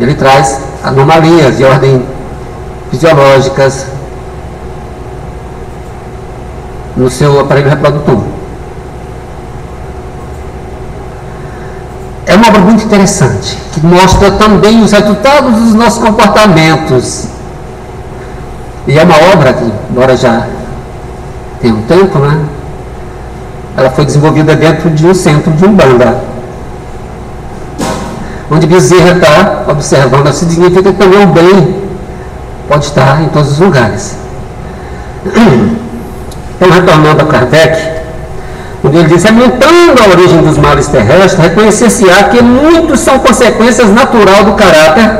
Ele 0.00 0.14
traz 0.14 0.58
anomalias 0.82 1.58
de 1.58 1.64
ordem 1.64 2.04
fisiológicas 2.90 3.86
no 6.96 7.10
seu 7.10 7.38
aparelho 7.38 7.68
reprodutor. 7.68 8.22
É 12.26 12.36
uma 12.36 12.48
obra 12.48 12.60
muito 12.60 12.84
interessante, 12.84 13.58
que 13.72 13.84
mostra 13.84 14.30
também 14.32 14.82
os 14.82 14.92
resultados 14.92 15.54
dos 15.54 15.74
nossos 15.74 16.02
comportamentos. 16.02 17.33
E 18.86 18.98
é 18.98 19.02
uma 19.02 19.16
obra 19.32 19.52
que, 19.52 19.72
embora 19.90 20.16
já 20.16 20.46
tenha 21.60 21.74
um 21.74 21.82
tempo, 21.82 22.18
né? 22.18 22.44
Ela 23.76 23.90
foi 23.90 24.04
desenvolvida 24.04 24.54
dentro 24.54 24.90
de 24.90 25.06
um 25.06 25.14
centro 25.14 25.50
de 25.52 25.64
Umbanda. 25.64 26.18
Onde 28.50 28.66
Bezerra 28.66 29.12
está 29.12 29.64
observando, 29.68 30.28
isso 30.28 30.44
significa 30.48 30.92
que 30.92 30.98
também 30.98 31.24
o 31.24 31.26
bem 31.28 31.82
pode 32.68 32.84
estar 32.84 33.22
em 33.22 33.28
todos 33.28 33.52
os 33.52 33.58
lugares. 33.58 34.16
Então, 36.56 36.70
retornando 36.70 37.20
a 37.20 37.26
Kardec, 37.26 37.76
onde 38.84 38.96
ele 38.96 39.08
diz, 39.08 39.26
aumentando 39.26 40.00
a 40.00 40.16
origem 40.16 40.40
dos 40.40 40.56
males 40.56 40.86
terrestres, 40.86 41.34
reconhecer-se-á 41.34 42.24
que 42.28 42.40
muitos 42.40 43.00
são 43.00 43.18
consequências 43.18 43.90
natural 43.90 44.44
do 44.44 44.52
caráter 44.52 45.18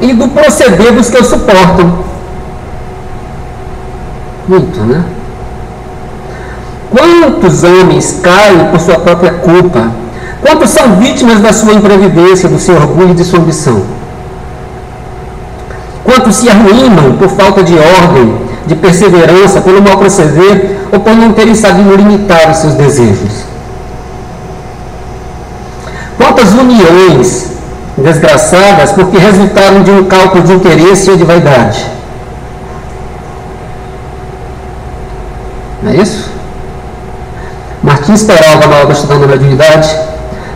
e 0.00 0.12
do 0.12 0.28
proceder 0.28 0.92
dos 0.92 1.10
que 1.10 1.18
o 1.18 1.24
suportam. 1.24 2.11
Muito, 4.48 4.80
né? 4.80 5.04
Quantos 6.90 7.62
homens 7.62 8.20
caem 8.22 8.66
por 8.70 8.80
sua 8.80 8.98
própria 8.98 9.32
culpa? 9.34 9.90
Quantos 10.42 10.70
são 10.70 10.96
vítimas 10.96 11.40
da 11.40 11.52
sua 11.52 11.74
imprevidência, 11.74 12.48
do 12.48 12.58
seu 12.58 12.74
orgulho 12.74 13.10
e 13.10 13.14
de 13.14 13.24
sua 13.24 13.38
ambição? 13.38 13.82
Quantos 16.04 16.36
se 16.36 16.48
arruinam 16.48 17.16
por 17.16 17.28
falta 17.28 17.62
de 17.62 17.74
ordem, 17.74 18.34
de 18.66 18.74
perseverança, 18.74 19.60
pelo 19.60 19.80
mau 19.80 19.96
proceder 19.96 20.80
ou 20.92 21.00
por 21.00 21.14
não 21.14 21.32
terem 21.32 21.54
sabido 21.54 21.94
limitar 21.94 22.50
os 22.50 22.58
seus 22.58 22.74
desejos? 22.74 23.44
Quantas 26.18 26.52
uniões 26.52 27.52
desgraçadas 27.96 28.92
porque 28.92 29.16
resultaram 29.16 29.82
de 29.82 29.90
um 29.90 30.04
cálculo 30.04 30.42
de 30.42 30.52
interesse 30.52 31.10
ou 31.10 31.16
de 31.16 31.24
vaidade? 31.24 32.01
Não 35.82 35.90
é 35.90 35.96
isso? 35.96 36.30
Martins 37.82 38.22
Peralva, 38.22 38.66
na 38.68 38.76
obra 38.76 38.92
Estudando 38.92 39.24
a 39.24 39.26
Mediunidade, 39.26 39.94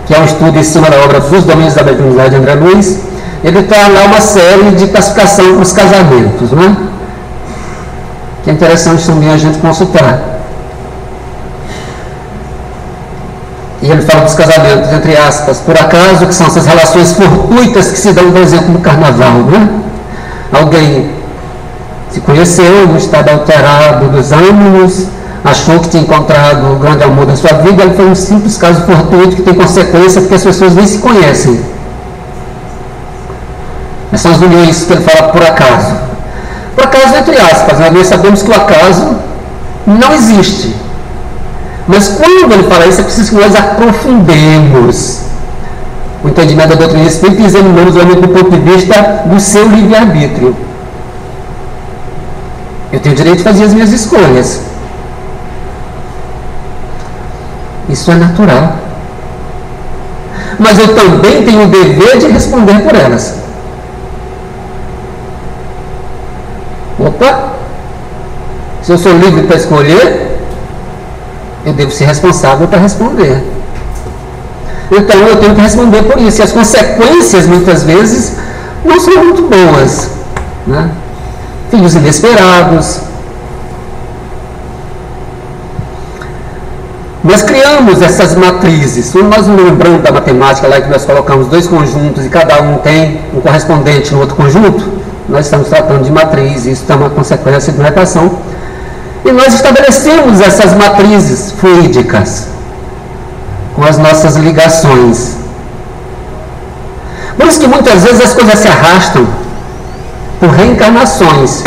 que 0.07 0.15
é 0.15 0.21
um 0.21 0.25
estudo 0.25 0.57
em 0.57 0.63
cima 0.63 0.89
da 0.89 0.99
obra 0.99 1.21
Dos 1.21 1.45
Domínios 1.45 1.75
da 1.75 1.83
Mediunidade 1.83 2.31
de 2.31 2.37
André 2.37 2.55
Luiz, 2.55 3.01
ele 3.43 3.63
traz 3.65 3.93
lá 3.93 4.05
uma 4.05 4.21
série 4.21 4.71
de 4.73 4.87
classificação 4.87 5.55
para 5.55 5.63
os 5.63 5.73
casamentos, 5.73 6.53
né? 6.53 6.77
que 8.45 8.51
é 8.51 8.53
interessante 8.53 9.05
também 9.05 9.31
a 9.33 9.37
gente 9.37 9.59
consultar. 9.59 10.21
E 13.83 13.91
ele 13.91 14.03
fala 14.03 14.23
dos 14.23 14.35
casamentos, 14.35 14.93
entre 14.93 15.17
aspas, 15.17 15.59
por 15.59 15.77
acaso, 15.77 16.27
que 16.27 16.35
são 16.35 16.47
essas 16.47 16.67
relações 16.67 17.13
fortuitas 17.13 17.91
que 17.91 17.99
se 17.99 18.13
dão, 18.13 18.31
por 18.31 18.41
exemplo, 18.41 18.69
no 18.69 18.81
carnaval. 18.81 19.35
Né? 19.45 19.69
Alguém 20.53 21.11
se 22.11 22.21
conheceu 22.21 22.87
no 22.87 22.97
estado 22.97 23.29
alterado 23.31 24.09
dos 24.09 24.33
ânimos, 24.33 25.07
achou 25.47 25.79
que 25.79 25.89
tinha 25.89 26.03
encontrado 26.03 26.73
o 26.73 26.79
grande 26.79 27.05
amor 27.05 27.25
da 27.25 27.37
sua 27.37 27.53
vida, 27.53 27.85
ele 27.85 27.95
foi 27.95 28.07
um 28.07 28.15
simples 28.15 28.59
caso 28.59 28.83
fortuito 28.85 29.37
que 29.37 29.43
tem 29.43 29.55
consequência 29.55 30.21
porque 30.21 30.35
as 30.35 30.43
pessoas 30.43 30.75
nem 30.75 30.87
se 30.87 30.99
conhecem. 30.99 31.61
Essas 34.13 34.21
são 34.23 34.33
as 34.33 34.41
uniões 34.41 34.85
que 34.85 34.93
ele 34.93 35.03
fala 35.03 35.29
por 35.29 35.43
acaso. 35.43 35.95
Por 36.75 36.85
acaso, 36.85 37.15
entre 37.15 37.39
aspas, 37.39 37.79
né? 37.79 37.91
nós 37.91 38.07
sabemos 38.09 38.43
que 38.43 38.51
o 38.51 38.55
acaso 38.55 39.17
não 39.87 40.13
existe. 40.13 40.75
Mas 41.87 42.09
quando 42.09 42.53
ele 42.53 42.65
fala 42.65 42.87
isso, 42.87 43.01
é 43.01 43.05
preciso 43.05 43.31
que 43.31 43.37
nós 43.37 43.55
aprofundemos 43.55 45.21
o 46.25 46.29
entendimento 46.29 46.71
da 46.71 46.75
doutrina 46.75 47.07
espírita 47.07 47.43
e 47.43 47.47
examinamos 47.47 47.95
o 47.95 48.01
homem 48.01 48.21
do 48.21 48.29
ponto 48.29 48.51
de 48.51 48.59
vista 48.59 49.23
do 49.27 49.39
seu 49.39 49.69
livre-arbítrio. 49.69 50.57
Eu 52.93 52.99
tenho 52.99 53.15
o 53.15 53.17
direito 53.17 53.39
de 53.39 53.45
fazer 53.45 53.65
as 53.65 53.75
minhas 53.75 53.93
escolhas. 53.93 54.61
Isso 57.97 58.11
é 58.11 58.15
natural. 58.15 58.77
Mas 60.59 60.79
eu 60.79 60.95
também 60.95 61.43
tenho 61.43 61.65
o 61.65 61.67
dever 61.67 62.19
de 62.19 62.27
responder 62.27 62.79
por 62.81 62.95
elas. 62.95 63.37
Opa! 66.99 67.55
Se 68.83 68.93
eu 68.93 68.99
sou 68.99 69.13
livre 69.17 69.45
para 69.45 69.57
escolher, 69.57 70.39
eu 71.65 71.73
devo 71.73 71.91
ser 71.91 72.05
responsável 72.05 72.69
para 72.69 72.81
responder. 72.81 73.43
Então 74.93 75.17
eu 75.29 75.37
tenho 75.37 75.55
que 75.55 75.63
responder 75.63 76.03
por 76.03 76.21
isso. 76.21 76.43
E 76.43 76.45
as 76.45 76.53
consequências, 76.53 77.47
muitas 77.47 77.83
vezes, 77.83 78.37
não 78.85 79.01
são 79.01 79.25
muito 79.25 79.43
boas. 79.49 80.11
Né? 80.67 80.91
Filhos 81.71 81.95
inesperados, 81.95 83.01
Nós 87.27 87.43
criamos 87.43 88.01
essas 88.03 88.37
matrizes, 88.37 89.13
nós 89.15 89.49
lembrando 89.49 90.01
da 90.01 90.13
matemática 90.13 90.69
lá 90.69 90.81
que 90.81 90.89
nós 90.89 91.05
colocamos 91.05 91.49
dois 91.49 91.67
conjuntos 91.67 92.25
e 92.25 92.29
cada 92.29 92.63
um 92.63 92.79
tem 92.79 93.21
um 93.35 93.41
correspondente 93.41 94.15
no 94.15 94.21
outro 94.21 94.37
conjunto, 94.37 94.89
nós 95.29 95.47
estamos 95.47 95.69
tratando 95.69 96.05
de 96.05 96.13
matriz, 96.13 96.67
isso 96.67 96.85
é 96.89 96.95
uma 96.95 97.11
consequência 97.11 97.73
de 97.73 97.81
notação. 97.81 98.31
E 99.25 99.33
nós 99.33 99.55
estabelecemos 99.55 100.41
essas 100.41 100.73
matrizes 100.75 101.51
fluídicas 101.51 102.47
com 103.75 103.83
as 103.83 103.99
nossas 103.99 104.37
ligações. 104.37 105.33
Por 107.37 107.49
isso 107.49 107.59
que 107.59 107.67
muitas 107.67 108.05
vezes 108.05 108.21
as 108.21 108.35
coisas 108.35 108.57
se 108.61 108.69
arrastam 108.69 109.27
por 110.39 110.51
reencarnações, 110.51 111.65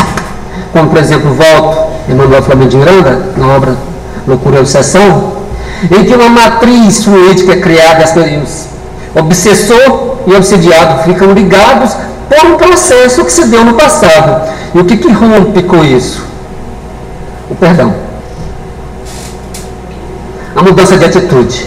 como 0.72 0.88
por 0.88 0.98
exemplo, 0.98 1.34
volto, 1.34 1.90
Emmanuel 2.08 2.42
Flamengo 2.42 2.70
de 2.70 2.76
Miranda, 2.78 3.26
na 3.36 3.46
obra 3.48 3.76
Loucura 4.26 4.56
e 4.56 4.60
Obsessão, 4.60 5.39
em 5.84 6.04
que 6.04 6.14
uma 6.14 6.28
matriz 6.28 7.04
fluídica 7.04 7.56
criada, 7.56 8.04
obsessor 9.14 10.18
e 10.26 10.34
obsidiado 10.34 11.04
ficam 11.04 11.32
ligados 11.32 11.96
por 12.28 12.46
um 12.46 12.56
processo 12.56 13.24
que 13.24 13.32
se 13.32 13.46
deu 13.46 13.64
no 13.64 13.74
passado. 13.74 14.48
E 14.74 14.78
o 14.78 14.84
que, 14.84 14.96
que 14.96 15.10
rompe 15.10 15.62
com 15.62 15.84
isso? 15.84 16.24
O 17.50 17.54
perdão. 17.54 17.94
A 20.54 20.62
mudança 20.62 20.96
de 20.96 21.04
atitude. 21.04 21.66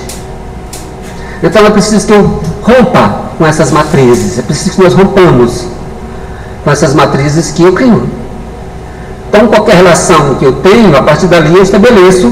Então 1.41 1.65
é 1.65 1.69
preciso 1.69 2.07
que 2.07 2.13
eu 2.13 2.41
rompa 2.61 3.23
com 3.37 3.45
essas 3.45 3.71
matrizes. 3.71 4.39
É 4.39 4.41
preciso 4.41 4.75
que 4.75 4.83
nós 4.83 4.93
rompamos 4.93 5.65
com 6.63 6.71
essas 6.71 6.93
matrizes 6.93 7.51
que 7.51 7.63
eu 7.63 7.73
crio. 7.73 8.07
Então, 9.29 9.47
qualquer 9.47 9.77
relação 9.77 10.35
que 10.35 10.45
eu 10.45 10.53
tenho, 10.53 10.95
a 10.95 11.01
partir 11.01 11.25
dali 11.25 11.55
eu 11.55 11.63
estabeleço 11.63 12.31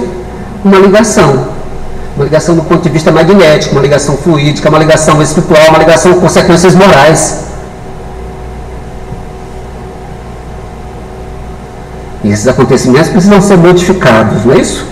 uma 0.64 0.78
ligação 0.78 1.51
uma 2.16 2.26
ligação 2.26 2.56
do 2.56 2.64
ponto 2.64 2.82
de 2.84 2.90
vista 2.90 3.12
magnético, 3.12 3.76
uma 3.76 3.82
ligação 3.82 4.18
fluídica, 4.18 4.70
uma 4.70 4.80
ligação 4.80 5.22
espiritual, 5.22 5.70
uma 5.70 5.80
ligação 5.80 6.14
com 6.14 6.22
consequências 6.22 6.76
morais. 6.76 7.46
E 12.24 12.32
esses 12.32 12.48
acontecimentos 12.48 13.10
precisam 13.10 13.42
ser 13.42 13.58
modificados, 13.58 14.46
não 14.46 14.54
é 14.54 14.58
isso? 14.58 14.86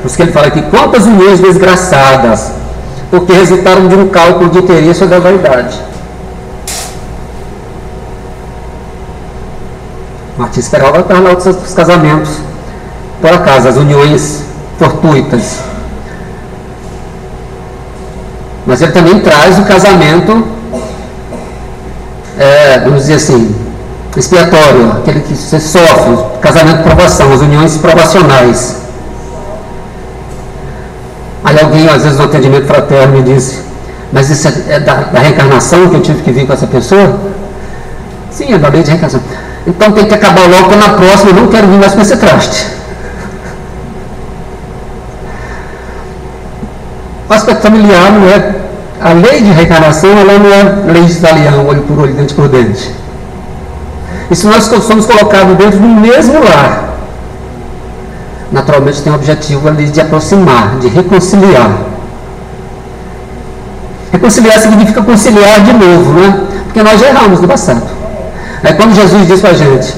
Por 0.00 0.08
isso 0.08 0.16
que 0.16 0.22
ele 0.22 0.32
fala 0.32 0.48
aqui, 0.48 0.62
quantas 0.62 1.06
uniões 1.06 1.40
desgraçadas, 1.40 2.52
porque 3.10 3.32
resultaram 3.32 3.88
de 3.88 3.94
um 3.94 4.08
cálculo 4.08 4.50
de 4.50 4.58
interesse 4.58 5.02
ou 5.02 5.08
da 5.08 5.18
vaidade. 5.18 5.80
Martins 10.36 10.68
Peralva 10.68 11.00
está 11.00 11.18
lá 11.18 11.32
dos 11.32 11.72
casamentos, 11.72 12.30
por 13.22 13.32
acaso, 13.32 13.68
as 13.68 13.76
uniões 13.76 14.42
fortuitas. 14.78 15.60
Mas 18.66 18.82
ele 18.82 18.92
também 18.92 19.20
traz 19.20 19.58
o 19.58 19.62
casamento, 19.62 20.44
é, 22.36 22.80
vamos 22.80 23.02
dizer 23.02 23.14
assim, 23.14 23.54
expiatório, 24.16 24.92
aquele 24.98 25.20
que 25.20 25.36
você 25.36 25.60
sofre, 25.60 26.16
casamento 26.40 26.78
de 26.78 26.82
provação, 26.82 27.32
as 27.32 27.40
uniões 27.40 27.76
provacionais. 27.76 28.76
Aí 31.44 31.60
alguém, 31.60 31.88
às 31.88 32.02
vezes, 32.02 32.18
no 32.18 32.24
atendimento 32.24 32.66
fraterno, 32.66 33.18
me 33.18 33.22
disse, 33.22 33.60
mas 34.12 34.30
isso 34.30 34.48
é 34.68 34.80
da, 34.80 34.94
da 34.94 35.20
reencarnação 35.20 35.88
que 35.88 35.94
eu 35.94 36.02
tive 36.02 36.22
que 36.22 36.32
vir 36.32 36.46
com 36.46 36.52
essa 36.52 36.66
pessoa? 36.66 37.20
Sim, 38.32 38.52
é 38.52 38.58
da 38.58 38.68
lei 38.68 38.82
de 38.82 38.90
reencarnação. 38.90 39.20
Então 39.64 39.92
tem 39.92 40.06
que 40.06 40.14
acabar 40.14 40.48
logo, 40.48 40.74
na 40.74 40.90
próxima 40.90 41.30
eu 41.30 41.34
não 41.34 41.46
quero 41.48 41.68
vir 41.68 41.78
mais 41.78 41.94
com 41.94 42.00
esse 42.00 42.16
traste. 42.16 42.66
O 47.28 47.32
aspecto 47.32 47.62
familiar 47.62 48.12
não 48.12 48.28
é. 48.28 48.54
A 49.00 49.12
lei 49.12 49.42
de 49.42 49.50
reencarnação 49.50 50.10
ela 50.10 50.38
não 50.38 50.52
é 50.52 50.92
lei 50.92 51.04
de 51.04 51.12
italiano, 51.12 51.66
olho 51.68 51.82
por 51.82 51.98
olho, 51.98 52.14
dente 52.14 52.32
por 52.34 52.48
dente. 52.48 52.94
E 54.30 54.34
se 54.34 54.46
nós 54.46 54.64
somos 54.64 55.06
colocados 55.06 55.56
dentro 55.56 55.78
do 55.78 55.86
mesmo 55.86 56.34
lar, 56.42 56.94
naturalmente 58.50 59.02
tem 59.02 59.12
o 59.12 59.16
objetivo 59.16 59.68
ali 59.68 59.86
de 59.86 60.00
aproximar, 60.00 60.76
de 60.78 60.88
reconciliar. 60.88 61.70
Reconciliar 64.12 64.60
significa 64.60 65.02
conciliar 65.02 65.60
de 65.60 65.72
novo, 65.72 66.12
né? 66.14 66.46
Porque 66.64 66.82
nós 66.82 66.98
já 67.00 67.08
erramos 67.08 67.40
no 67.40 67.48
passado. 67.48 67.82
Aí 68.64 68.72
quando 68.74 68.94
Jesus 68.94 69.26
diz 69.26 69.40
para 69.40 69.50
a 69.50 69.54
gente, 69.54 69.94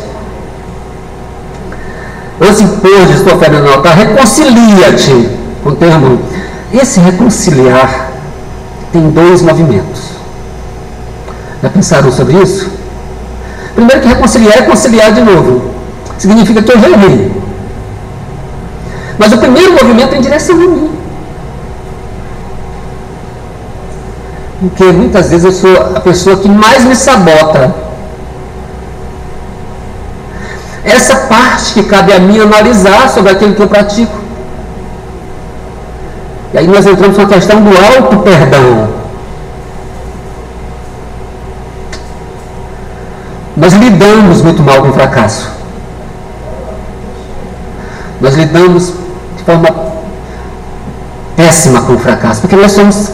antes 2.41 2.59
de 2.59 3.15
estou 3.15 3.35
oferecendo 3.35 3.65
no 3.65 3.73
altar, 3.73 3.97
reconcilia-te 3.97 5.29
com 5.63 5.71
o 5.71 5.77
teu 5.77 5.89
irmão. 5.89 6.19
Esse 6.73 7.01
reconciliar 7.01 8.11
tem 8.93 9.11
dois 9.11 9.43
movimentos. 9.43 10.13
Já 11.63 11.71
pensaram 11.71 12.13
sobre 12.13 12.37
isso? 12.43 12.71
Primeiro 13.75 14.01
que 14.03 14.09
reconciliar 14.09 14.59
é 14.59 14.63
conciliar 14.63 15.13
de 15.13 15.21
novo. 15.21 15.71
Significa 16.19 16.63
que 16.63 16.73
eu 16.73 16.81
já 16.81 16.89
errei. 16.91 17.33
Mas 19.19 19.33
o 19.33 19.39
primeiro 19.39 19.73
movimento 19.73 20.15
é 20.15 20.19
em 20.19 20.21
direção 20.21 20.57
a 20.57 20.59
mim. 20.59 20.91
Porque 24.61 24.85
muitas 24.85 25.31
vezes 25.31 25.45
eu 25.45 25.53
sou 25.53 25.97
a 25.97 26.01
pessoa 26.01 26.37
que 26.37 26.49
mais 26.49 26.85
me 26.85 26.95
sabota. 26.95 27.75
Essa 30.85 31.17
parte 31.27 31.75
que 31.75 31.83
cabe 31.85 32.13
a 32.13 32.19
mim 32.19 32.41
analisar 32.41 33.09
sobre 33.11 33.31
aquilo 33.31 33.55
que 33.55 33.63
eu 33.63 33.69
pratico. 33.69 34.28
E 36.53 36.59
aí 36.59 36.67
nós 36.67 36.87
entramos 36.87 37.17
na 37.17 37.27
questão 37.27 37.63
do 37.63 37.71
alto 37.71 38.19
perdão. 38.19 38.89
Nós 43.57 43.73
lidamos 43.75 44.41
muito 44.41 44.63
mal 44.63 44.81
com 44.83 44.89
o 44.89 44.93
fracasso. 44.93 45.51
Nós 48.21 48.35
lidamos 48.35 48.93
de 49.37 49.45
forma 49.45 49.69
péssima 51.37 51.83
com 51.83 51.95
o 51.95 51.99
fracasso, 51.99 52.41
porque 52.41 52.57
nós 52.57 52.73
somos 52.73 53.11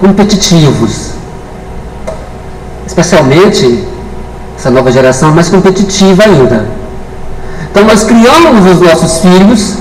competitivos. 0.00 1.10
Especialmente 2.86 3.86
essa 4.56 4.70
nova 4.70 4.92
geração 4.92 5.30
é 5.30 5.32
mais 5.32 5.48
competitiva 5.48 6.22
ainda. 6.22 6.66
Então 7.70 7.84
nós 7.84 8.04
criamos 8.04 8.64
os 8.70 8.80
nossos 8.80 9.18
filhos 9.18 9.74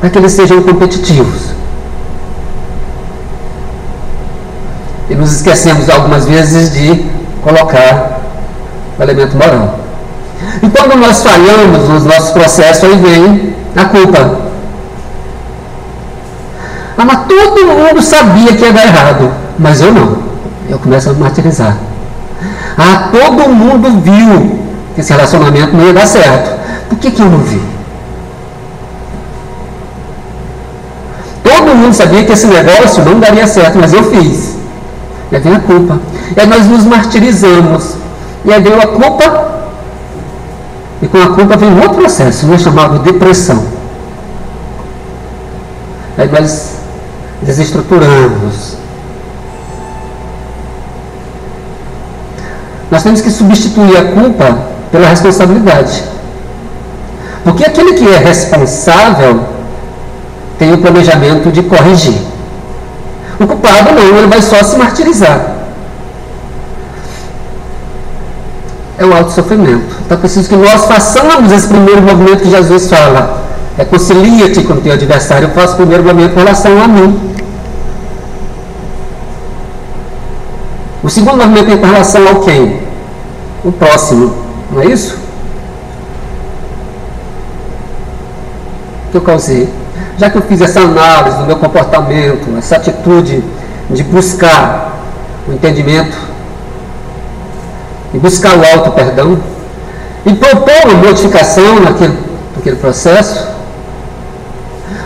para 0.00 0.08
que 0.08 0.18
eles 0.18 0.32
sejam 0.32 0.62
competitivos. 0.62 1.55
E 5.08 5.14
nos 5.14 5.32
esquecemos 5.32 5.88
algumas 5.88 6.26
vezes 6.26 6.72
de 6.72 7.04
colocar 7.42 8.20
o 8.98 9.02
elemento 9.02 9.36
moral. 9.36 9.78
E 10.62 10.68
quando 10.68 10.96
nós 10.96 11.22
falhamos 11.22 11.88
nos 11.88 12.04
nossos 12.04 12.30
processos, 12.30 12.84
aí 12.84 12.96
vem 12.96 13.54
a 13.76 13.84
culpa. 13.84 14.40
Ah, 16.98 17.04
mas 17.04 17.26
todo 17.28 17.66
mundo 17.66 18.02
sabia 18.02 18.54
que 18.54 18.64
ia 18.64 18.72
dar 18.72 18.86
errado, 18.86 19.30
mas 19.58 19.80
eu 19.80 19.92
não. 19.92 20.18
Eu 20.68 20.78
começo 20.78 21.10
a 21.10 21.12
martirizar. 21.12 21.76
Ah, 22.76 23.08
todo 23.12 23.48
mundo 23.48 24.00
viu 24.00 24.60
que 24.94 25.00
esse 25.00 25.12
relacionamento 25.12 25.76
não 25.76 25.86
ia 25.86 25.92
dar 25.92 26.06
certo. 26.06 26.58
Por 26.88 26.98
que, 26.98 27.10
que 27.10 27.20
eu 27.20 27.26
não 27.26 27.38
vi? 27.38 27.60
Todo 31.44 31.74
mundo 31.74 31.94
sabia 31.94 32.24
que 32.24 32.32
esse 32.32 32.46
negócio 32.46 33.04
não 33.04 33.20
daria 33.20 33.46
certo, 33.46 33.78
mas 33.78 33.92
eu 33.92 34.02
fiz. 34.10 34.55
E 35.30 35.36
aí 35.36 35.42
vem 35.42 35.54
a 35.54 35.60
culpa. 35.60 35.98
E 36.36 36.40
aí 36.40 36.46
nós 36.46 36.66
nos 36.66 36.84
martirizamos. 36.84 37.94
E 38.44 38.52
aí 38.52 38.60
veio 38.60 38.80
a 38.80 38.86
culpa. 38.86 39.56
E 41.02 41.08
com 41.08 41.18
a 41.18 41.28
culpa 41.28 41.56
vem 41.56 41.68
um 41.68 41.82
outro 41.82 41.96
processo, 41.96 42.46
né, 42.46 42.58
chamado 42.58 43.00
depressão. 43.00 43.64
Aí 46.16 46.30
nós 46.30 46.76
desestruturamos. 47.42 48.76
Nós 52.90 53.02
temos 53.02 53.20
que 53.20 53.30
substituir 53.30 53.96
a 53.96 54.12
culpa 54.12 54.58
pela 54.90 55.08
responsabilidade. 55.08 56.04
Porque 57.44 57.64
aquele 57.64 57.94
que 57.94 58.08
é 58.08 58.18
responsável 58.18 59.40
tem 60.58 60.72
o 60.72 60.78
planejamento 60.78 61.50
de 61.50 61.62
corrigir. 61.62 62.35
O 63.38 63.46
culpado 63.46 63.92
não, 63.92 64.18
ele 64.18 64.26
vai 64.26 64.40
só 64.40 64.62
se 64.62 64.76
martirizar. 64.76 65.56
É 68.98 69.04
o 69.04 69.14
auto-sofrimento. 69.14 69.94
Então, 70.04 70.18
preciso 70.18 70.48
que 70.48 70.56
nós 70.56 70.86
façamos 70.86 71.52
esse 71.52 71.68
primeiro 71.68 72.00
movimento 72.00 72.42
que 72.42 72.50
Jesus 72.50 72.88
fala. 72.88 73.44
Reconcilia-te 73.76 74.62
com 74.62 74.72
o 74.72 74.80
teu 74.80 74.94
adversário. 74.94 75.48
Eu 75.48 75.52
faço 75.52 75.74
o 75.74 75.76
primeiro 75.76 76.02
movimento 76.02 76.32
em 76.32 76.38
relação 76.38 76.82
a 76.82 76.88
mim. 76.88 77.34
O 81.02 81.10
segundo 81.10 81.36
movimento 81.36 81.70
é 81.70 81.74
em 81.74 81.92
relação 81.92 82.26
ao 82.26 82.40
quem? 82.40 82.80
O 83.62 83.70
próximo. 83.70 84.34
Não 84.72 84.80
é 84.80 84.86
isso? 84.86 85.18
Que 89.12 89.18
eu 89.18 89.20
causei 89.20 89.68
já 90.18 90.30
que 90.30 90.38
eu 90.38 90.42
fiz 90.42 90.60
essa 90.60 90.80
análise 90.80 91.36
do 91.38 91.44
meu 91.44 91.56
comportamento, 91.56 92.56
essa 92.58 92.76
atitude 92.76 93.42
de 93.90 94.02
buscar 94.02 94.96
o 95.48 95.52
entendimento, 95.52 96.16
e 98.14 98.18
buscar 98.18 98.56
o 98.56 98.64
alto 98.64 98.90
perdão, 98.92 99.38
e 100.24 100.34
propor 100.34 100.86
uma 100.86 100.94
modificação 100.94 101.80
naquele, 101.80 102.18
naquele 102.56 102.76
processo, 102.76 103.46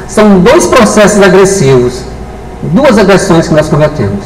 são 0.08 0.40
dois 0.40 0.66
processos 0.66 1.22
agressivos, 1.22 2.02
duas 2.62 2.98
agressões 2.98 3.48
que 3.48 3.54
nós 3.54 3.68
cometemos. 3.68 4.24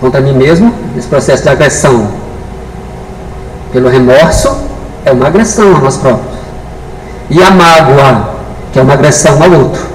Contra 0.00 0.20
mim 0.20 0.32
mesmo, 0.32 0.74
esse 0.96 1.06
processo 1.06 1.42
de 1.42 1.48
agressão 1.48 2.08
pelo 3.72 3.88
remorso 3.88 4.56
é 5.04 5.12
uma 5.12 5.26
agressão 5.26 5.76
a 5.76 5.78
nós 5.78 5.96
próprios. 5.96 6.40
E 7.30 7.42
a 7.42 7.50
mágoa, 7.50 8.29
que 8.72 8.78
é 8.78 8.82
uma 8.82 8.94
agressão 8.94 9.42
ao 9.42 9.50
outro. 9.50 9.86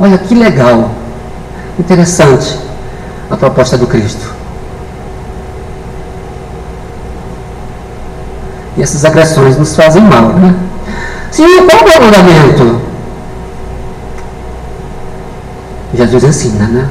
Olha 0.00 0.18
que 0.18 0.34
legal, 0.34 0.90
interessante 1.78 2.58
a 3.30 3.36
proposta 3.36 3.78
do 3.78 3.86
Cristo. 3.86 4.32
E 8.76 8.82
essas 8.82 9.04
agressões 9.04 9.56
nos 9.56 9.74
fazem 9.76 10.02
mal, 10.02 10.30
né? 10.30 10.54
Sim, 11.30 11.66
qual 11.66 11.88
é 11.88 11.98
o 11.98 12.02
mandamento? 12.02 12.80
Jesus 15.94 16.24
ensina, 16.24 16.66
né? 16.66 16.88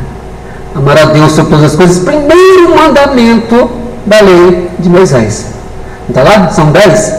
Amar 0.76 0.97
a 0.97 1.06
Deus 1.06 1.34
sobre 1.34 1.51
todas 1.51 1.72
as 1.72 1.76
coisas. 1.76 1.99
Primeiro 2.04 2.76
mandamento 2.76 3.70
da 4.06 4.22
lei 4.22 4.70
de 4.80 4.89
Moisés. 4.89 5.47
Está 6.08 6.24
lá? 6.24 6.49
São 6.49 6.72
dez. 6.72 7.14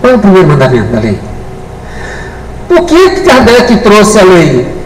Qual 0.00 0.12
é 0.12 0.16
o 0.16 0.18
primeiro 0.18 0.48
mandamento 0.48 0.92
da 0.92 1.00
lei? 1.00 1.18
Por 2.68 2.84
que 2.84 3.20
Kardec 3.20 3.76
trouxe 3.78 4.18
a 4.18 4.24
lei? 4.24 4.76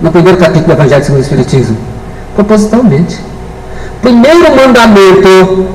No 0.00 0.10
primeiro 0.10 0.38
capítulo 0.38 0.66
do 0.66 0.72
Evangelho 0.72 1.04
segundo 1.04 1.20
o 1.20 1.22
Espiritismo. 1.22 1.76
Propositalmente. 2.34 3.20
Primeiro 4.02 4.56
mandamento 4.56 5.66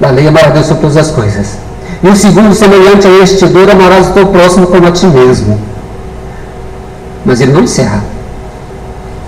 da 0.00 0.10
lei 0.10 0.26
amar 0.26 0.46
a 0.46 0.50
Deus 0.50 0.66
sobre 0.66 0.82
todas 0.82 0.96
as 0.96 1.10
coisas. 1.10 1.58
E 2.02 2.08
o 2.08 2.16
segundo, 2.16 2.54
semelhante 2.54 3.06
a 3.06 3.22
este 3.22 3.46
dor, 3.46 3.70
amarás 3.70 4.08
o 4.08 4.12
teu 4.12 4.26
próximo 4.26 4.66
como 4.66 4.86
a 4.86 4.90
ti 4.90 5.06
mesmo. 5.06 5.60
Mas 7.24 7.40
ele 7.40 7.52
não 7.52 7.62
encerra. 7.62 8.02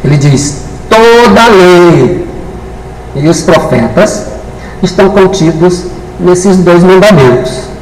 Ele 0.02 0.16
diz: 0.16 0.62
toda 0.88 1.44
a 1.44 1.48
lei 1.48 2.26
e 3.14 3.28
os 3.28 3.42
profetas 3.42 4.26
estão 4.82 5.10
contidos 5.10 5.84
nesses 6.18 6.56
dois 6.56 6.82
mandamentos. 6.82 7.73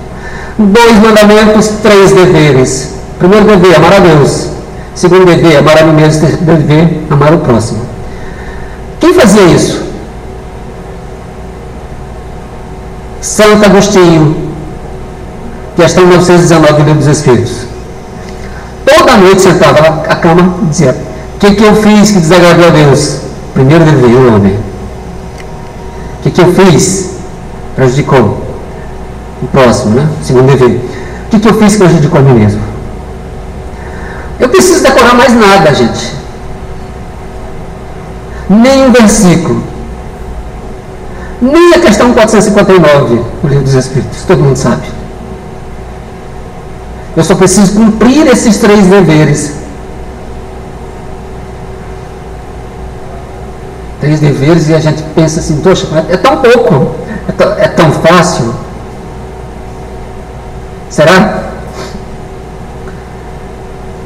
Dois 0.58 0.98
mandamentos, 0.98 1.68
três 1.82 2.12
deveres. 2.12 2.94
Primeiro 3.18 3.46
dever, 3.46 3.76
amar 3.76 3.94
a 3.94 3.98
Deus. 4.00 4.48
Segundo 4.94 5.24
dever, 5.24 5.56
amar 5.56 5.78
a 5.78 5.84
mim 5.84 5.94
mesmo. 5.94 6.20
Terceiro 6.20 6.44
dever, 6.44 7.02
amar 7.10 7.32
o 7.32 7.38
próximo. 7.38 7.80
Quem 9.00 9.14
fazia 9.14 9.42
isso? 9.42 9.82
Santo 13.20 13.64
Agostinho, 13.64 14.36
que 15.76 15.82
está 15.82 16.00
em 16.02 16.06
1919 16.06 16.82
Livro 16.82 16.98
dos 16.98 17.06
Espíritos. 17.06 17.66
Toda 18.84 19.16
noite 19.16 19.40
sentava 19.40 20.06
na 20.06 20.16
cama 20.16 20.56
e 20.62 20.66
dizia: 20.66 20.96
O 21.36 21.38
que, 21.38 21.54
que 21.54 21.64
eu 21.64 21.76
fiz 21.76 22.10
que 22.10 22.18
desagradou 22.18 22.66
a 22.66 22.70
Deus? 22.70 23.20
Primeiro 23.54 23.84
dever, 23.84 24.06
o 24.06 24.36
homem. 24.36 24.54
O 26.18 26.22
que, 26.22 26.30
que 26.30 26.40
eu 26.40 26.52
fiz? 26.52 27.12
Prejudicou 27.74 28.51
o 29.42 29.46
próximo, 29.48 29.96
né? 29.96 30.08
Segundo 30.22 30.46
dever. 30.46 30.80
O 31.26 31.30
que, 31.30 31.40
que 31.40 31.48
eu 31.48 31.54
fiz 31.54 31.72
que 31.72 31.78
prejudicou 31.78 32.20
a 32.20 32.22
mim 32.22 32.38
mesmo? 32.38 32.60
Eu 34.38 34.48
preciso 34.48 34.82
decorar 34.82 35.14
mais 35.14 35.34
nada, 35.34 35.74
gente. 35.74 36.14
Nem 38.48 38.86
um 38.86 38.92
versículo. 38.92 39.62
Nem 41.40 41.74
a 41.74 41.80
questão 41.80 42.12
459 42.12 43.16
do 43.42 43.48
livro 43.48 43.64
dos 43.64 43.74
Espíritos. 43.74 44.22
Todo 44.22 44.42
mundo 44.42 44.56
sabe. 44.56 44.82
Eu 47.16 47.24
só 47.24 47.34
preciso 47.34 47.74
cumprir 47.74 48.26
esses 48.26 48.58
três 48.58 48.86
deveres. 48.86 49.54
Três 54.00 54.20
deveres 54.20 54.68
e 54.68 54.74
a 54.74 54.80
gente 54.80 55.02
pensa 55.14 55.40
assim, 55.40 55.60
poxa, 55.60 55.86
é 56.08 56.16
tão 56.16 56.38
pouco, 56.38 56.96
é 57.28 57.64
é 57.64 57.68
tão 57.68 57.92
fácil. 57.92 58.52
Será? 60.92 61.44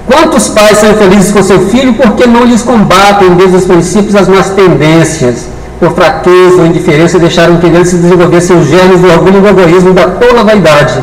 Quantos 0.06 0.48
pais 0.48 0.78
são 0.78 0.92
infelizes 0.92 1.32
com 1.32 1.42
seu 1.42 1.66
filho 1.66 1.94
porque 1.94 2.26
não 2.28 2.44
lhes 2.44 2.62
combatem 2.62 3.34
desde 3.34 3.56
os 3.56 3.64
princípios 3.64 4.14
as 4.14 4.28
más 4.28 4.50
tendências? 4.50 5.48
Por 5.80 5.92
fraqueza 5.92 6.58
ou 6.58 6.66
indiferença 6.66 7.18
deixaram 7.18 7.58
que 7.58 7.66
ele 7.66 7.84
se 7.84 7.96
desenvolvesse 7.96 8.52
os 8.52 8.68
germes 8.68 9.00
do 9.00 9.08
orgulho 9.08 9.38
e 9.38 9.40
do 9.40 9.48
egoísmo 9.48 9.92
da 9.92 10.08
tola 10.10 10.44
vaidade 10.44 11.02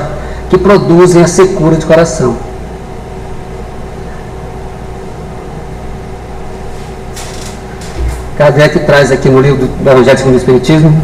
que 0.49 0.57
produzem 0.57 1.21
a 1.21 1.27
secura 1.27 1.75
de 1.75 1.85
coração. 1.85 2.37
Kardec 8.37 8.79
traz 8.79 9.11
aqui 9.11 9.27
no 9.27 9.41
livro 9.41 9.67
do 9.67 9.89
Evangelho 9.89 10.17
segundo 10.17 10.33
o 10.35 10.37
Espiritismo, 10.37 11.01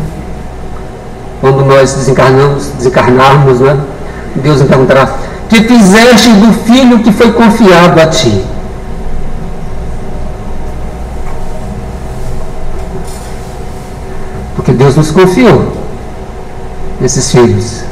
quando 1.42 1.66
nós 1.66 1.94
desencarnamos, 1.94 2.70
desencarnarmos, 2.78 3.60
né? 3.60 3.78
Deus 4.36 4.60
nos 4.60 4.70
perguntará: 4.70 5.16
Que 5.48 5.64
fizeste 5.64 6.30
do 6.34 6.54
filho 6.54 7.00
que 7.00 7.12
foi 7.12 7.32
confiado 7.32 8.00
a 8.00 8.08
ti? 8.08 8.44
Porque 14.56 14.72
Deus 14.72 14.96
nos 14.96 15.12
confiou 15.12 15.74
esses 17.02 17.32
filhos. 17.32 17.84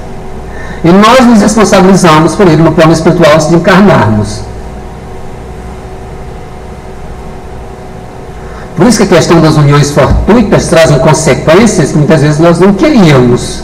E 0.84 0.90
nós 0.90 1.26
nos 1.26 1.42
responsabilizamos 1.42 2.36
por 2.36 2.48
ele 2.48 2.62
no 2.62 2.72
plano 2.72 2.94
espiritual 2.94 3.34
antes 3.34 3.50
de 3.50 3.56
encarnarmos. 3.56 4.42
Por 8.76 8.86
isso 8.86 9.00
que 9.00 9.04
a 9.06 9.18
questão 9.18 9.42
das 9.42 9.58
uniões 9.58 9.90
fortuitas 9.92 10.68
trazem 10.68 11.00
consequências 11.00 11.92
que 11.92 11.98
muitas 11.98 12.22
vezes 12.22 12.40
nós 12.40 12.60
não 12.60 12.74
queríamos. 12.74 13.64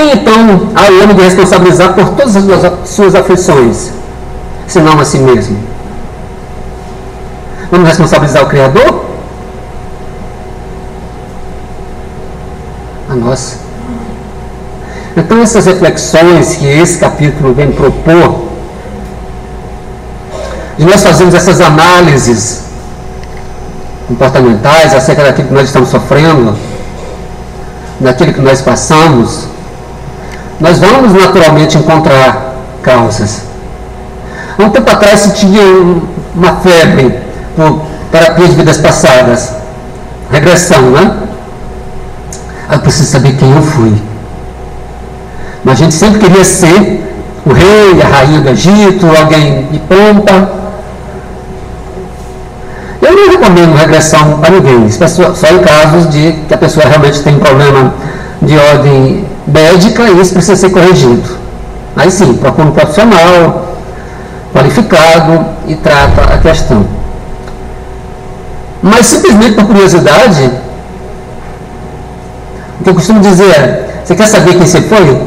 Quem 0.00 0.12
então 0.12 0.70
há 0.74 1.02
homem 1.02 1.14
de 1.14 1.22
responsabilizar 1.22 1.92
por 1.92 2.08
todas 2.10 2.34
as 2.36 2.88
suas 2.88 3.14
aflições, 3.14 3.90
senão 4.66 4.98
a 4.98 5.04
si 5.04 5.18
mesmo? 5.18 5.58
Vamos 7.70 7.86
responsabilizar 7.86 8.44
o 8.44 8.48
Criador? 8.48 9.04
A 13.10 13.14
nós. 13.14 13.58
Então, 15.16 15.42
essas 15.42 15.66
reflexões 15.66 16.56
que 16.56 16.66
esse 16.66 16.98
capítulo 16.98 17.52
vem 17.52 17.70
propor, 17.72 18.48
de 20.78 20.86
nós 20.86 21.02
fazermos 21.02 21.34
essas 21.34 21.60
análises 21.60 22.62
comportamentais 24.08 24.94
acerca 24.94 25.24
daquilo 25.24 25.48
que 25.48 25.54
nós 25.54 25.64
estamos 25.64 25.90
sofrendo, 25.90 26.56
daquilo 28.00 28.32
que 28.32 28.40
nós 28.40 28.62
passamos, 28.62 29.50
nós 30.60 30.78
vamos 30.78 31.12
naturalmente 31.14 31.78
encontrar 31.78 32.54
causas. 32.82 33.42
Há 34.58 34.62
um 34.62 34.68
tempo 34.68 34.90
atrás 34.90 35.20
se 35.20 35.32
tinha 35.32 35.62
uma 36.34 36.56
febre 36.56 37.18
por 37.56 37.80
terapia 38.12 38.46
de 38.46 38.54
vidas 38.54 38.76
passadas, 38.76 39.54
regressão, 40.30 40.82
né? 40.90 41.16
Eu 42.70 42.78
preciso 42.80 43.10
saber 43.10 43.36
quem 43.36 43.50
eu 43.50 43.62
fui. 43.62 43.94
Mas 45.64 45.74
a 45.74 45.84
gente 45.84 45.94
sempre 45.94 46.20
queria 46.20 46.44
ser 46.44 47.10
o 47.44 47.52
rei, 47.52 48.02
a 48.02 48.06
rainha 48.06 48.40
do 48.40 48.50
Egito, 48.50 49.06
alguém 49.06 49.66
de 49.72 49.78
pompa. 49.78 50.60
Eu 53.00 53.16
não 53.16 53.30
recomendo 53.30 53.76
regressão 53.76 54.38
para 54.38 54.50
ninguém, 54.50 54.90
só 54.90 55.48
em 55.48 55.58
casos 55.60 56.10
de 56.10 56.32
que 56.46 56.52
a 56.52 56.58
pessoa 56.58 56.86
realmente 56.86 57.22
tem 57.22 57.38
problema 57.38 57.94
de 58.42 58.56
ordem 58.56 59.24
médica 59.52 60.02
e 60.04 60.20
isso 60.20 60.32
precisa 60.32 60.56
ser 60.56 60.70
corrigido. 60.70 61.38
Aí 61.96 62.10
sim, 62.10 62.34
procura 62.34 62.68
um 62.68 62.72
profissional 62.72 63.76
qualificado 64.52 65.46
e 65.66 65.74
trata 65.76 66.34
a 66.34 66.38
questão. 66.38 66.86
Mas 68.82 69.06
simplesmente 69.06 69.54
por 69.54 69.66
curiosidade, 69.66 70.50
o 72.80 72.84
que 72.84 72.90
eu 72.90 72.94
costumo 72.94 73.20
dizer 73.20 73.50
é, 73.50 74.02
você 74.04 74.14
quer 74.14 74.26
saber 74.26 74.52
quem 74.52 74.66
você 74.66 74.80
foi? 74.80 75.20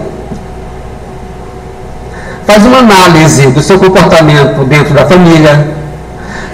Faz 2.46 2.66
uma 2.66 2.80
análise 2.80 3.48
do 3.48 3.62
seu 3.62 3.80
comportamento 3.80 4.66
dentro 4.66 4.94
da 4.94 5.06
família, 5.06 5.68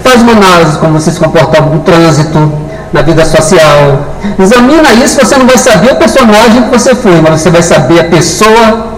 faz 0.02 0.20
uma 0.20 0.32
análise 0.32 0.72
de 0.72 0.78
como 0.78 1.00
você 1.00 1.10
se 1.10 1.18
comporta 1.18 1.60
no 1.60 1.80
trânsito, 1.80 2.52
na 2.92 3.02
vida 3.02 3.24
social. 3.24 4.06
Examina 4.38 4.92
isso, 4.94 5.20
você 5.20 5.36
não 5.36 5.46
vai 5.46 5.58
saber 5.58 5.92
o 5.92 5.96
personagem 5.96 6.62
que 6.62 6.70
você 6.70 6.94
foi, 6.94 7.20
mas 7.20 7.40
você 7.40 7.50
vai 7.50 7.62
saber 7.62 8.00
a 8.00 8.04
pessoa 8.04 8.90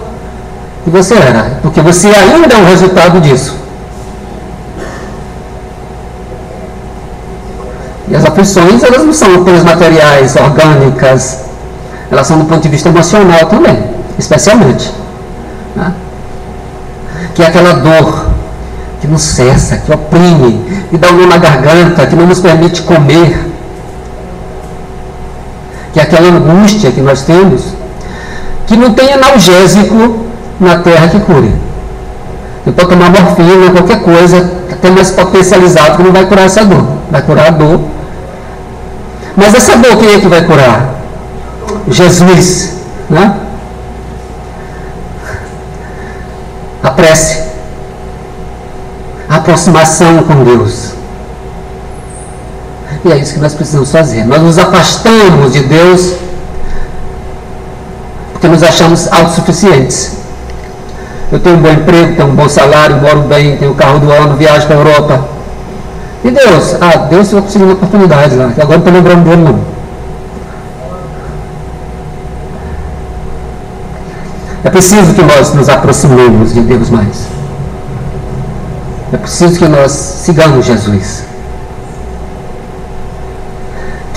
que 0.83 0.89
você 0.89 1.15
era, 1.15 1.59
porque 1.61 1.81
você 1.81 2.07
ainda 2.07 2.55
é 2.55 2.57
um 2.57 2.65
resultado 2.65 3.21
disso. 3.21 3.63
E 8.07 8.15
as 8.15 8.25
aflições, 8.25 8.83
elas 8.83 9.03
não 9.03 9.13
são 9.13 9.43
coisas 9.43 9.63
materiais, 9.63 10.35
orgânicas, 10.35 11.39
elas 12.11 12.27
são 12.27 12.37
do 12.37 12.45
ponto 12.45 12.61
de 12.61 12.69
vista 12.69 12.89
emocional 12.89 13.45
também, 13.45 13.81
especialmente. 14.19 14.93
Né? 15.75 15.93
Que 17.33 17.43
é 17.43 17.47
aquela 17.47 17.73
dor 17.73 18.27
que 18.99 19.07
não 19.07 19.17
cessa, 19.17 19.77
que 19.77 19.91
oprime, 19.91 20.85
que 20.89 20.97
dá 20.97 21.09
um 21.09 21.17
nó 21.17 21.27
na 21.27 21.37
garganta, 21.37 22.05
que 22.05 22.15
não 22.15 22.27
nos 22.27 22.39
permite 22.39 22.83
comer, 22.83 23.52
que 25.93 25.99
é 25.99 26.03
aquela 26.03 26.27
angústia 26.27 26.91
que 26.91 26.99
nós 26.99 27.21
temos, 27.21 27.65
que 28.65 28.75
não 28.75 28.93
tem 28.93 29.13
analgésico 29.13 30.25
na 30.59 30.79
terra 30.79 31.07
que 31.07 31.19
cure. 31.19 31.53
Pode 32.75 32.89
tomar 32.89 33.09
morfina, 33.11 33.71
qualquer 33.71 34.01
coisa, 34.01 34.51
até 34.71 34.89
mais 34.89 35.11
potencializado, 35.11 35.97
que 35.97 36.03
não 36.03 36.11
vai 36.11 36.25
curar 36.25 36.45
essa 36.45 36.65
dor. 36.65 36.83
Vai 37.11 37.21
curar 37.21 37.47
a 37.47 37.51
dor. 37.51 37.81
Mas 39.35 39.53
essa 39.53 39.77
dor, 39.77 39.97
quem 39.97 40.13
é 40.13 40.19
que 40.19 40.27
vai 40.27 40.43
curar? 40.45 40.95
Jesus. 41.87 42.77
Né? 43.09 43.35
A 46.81 46.89
prece. 46.89 47.43
A 49.29 49.35
aproximação 49.35 50.23
com 50.23 50.43
Deus. 50.43 50.93
E 53.05 53.11
é 53.11 53.17
isso 53.17 53.33
que 53.33 53.39
nós 53.39 53.53
precisamos 53.53 53.91
fazer. 53.91 54.23
Nós 54.25 54.41
nos 54.41 54.57
afastamos 54.57 55.51
de 55.51 55.63
Deus 55.63 56.15
porque 58.31 58.47
nos 58.47 58.63
achamos 58.63 59.11
autossuficientes. 59.11 60.17
Eu 61.31 61.39
tenho 61.39 61.57
um 61.57 61.61
bom 61.61 61.69
emprego, 61.69 62.15
tenho 62.15 62.29
um 62.29 62.35
bom 62.35 62.47
salário, 62.47 62.97
moro 62.97 63.21
bem, 63.21 63.57
tenho 63.57 63.71
o 63.71 63.75
carro 63.75 63.99
do 63.99 64.11
ano, 64.11 64.35
viajo 64.37 64.67
para 64.67 64.75
a 64.75 64.79
Europa. 64.79 65.25
E 66.23 66.31
Deus? 66.31 66.75
Ah, 66.79 66.97
Deus 67.09 67.31
eu 67.31 67.41
consegui 67.41 67.65
uma 67.65 67.73
oportunidade 67.73 68.35
lá, 68.35 68.51
que 68.51 68.61
agora 68.61 68.79
não 68.79 68.85
estou 68.85 68.93
lembrando 68.93 69.23
dele 69.29 69.43
não. 69.43 69.59
É 74.63 74.69
preciso 74.69 75.13
que 75.13 75.21
nós 75.21 75.53
nos 75.53 75.67
aproximemos 75.67 76.53
de 76.53 76.61
Deus 76.61 76.89
mais. 76.89 77.27
É 79.11 79.17
preciso 79.17 79.59
que 79.59 79.67
nós 79.67 79.91
sigamos 79.91 80.65
Jesus 80.65 81.32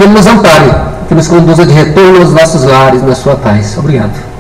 Ele 0.06 0.14
nos 0.14 0.26
ampare, 0.28 0.72
que 1.08 1.16
nos 1.16 1.26
conduza 1.26 1.66
de 1.66 1.72
retorno 1.72 2.18
aos 2.20 2.32
nossos 2.32 2.62
lares 2.62 3.02
na 3.02 3.12
sua 3.12 3.34
paz. 3.34 3.76
Obrigado. 3.76 4.35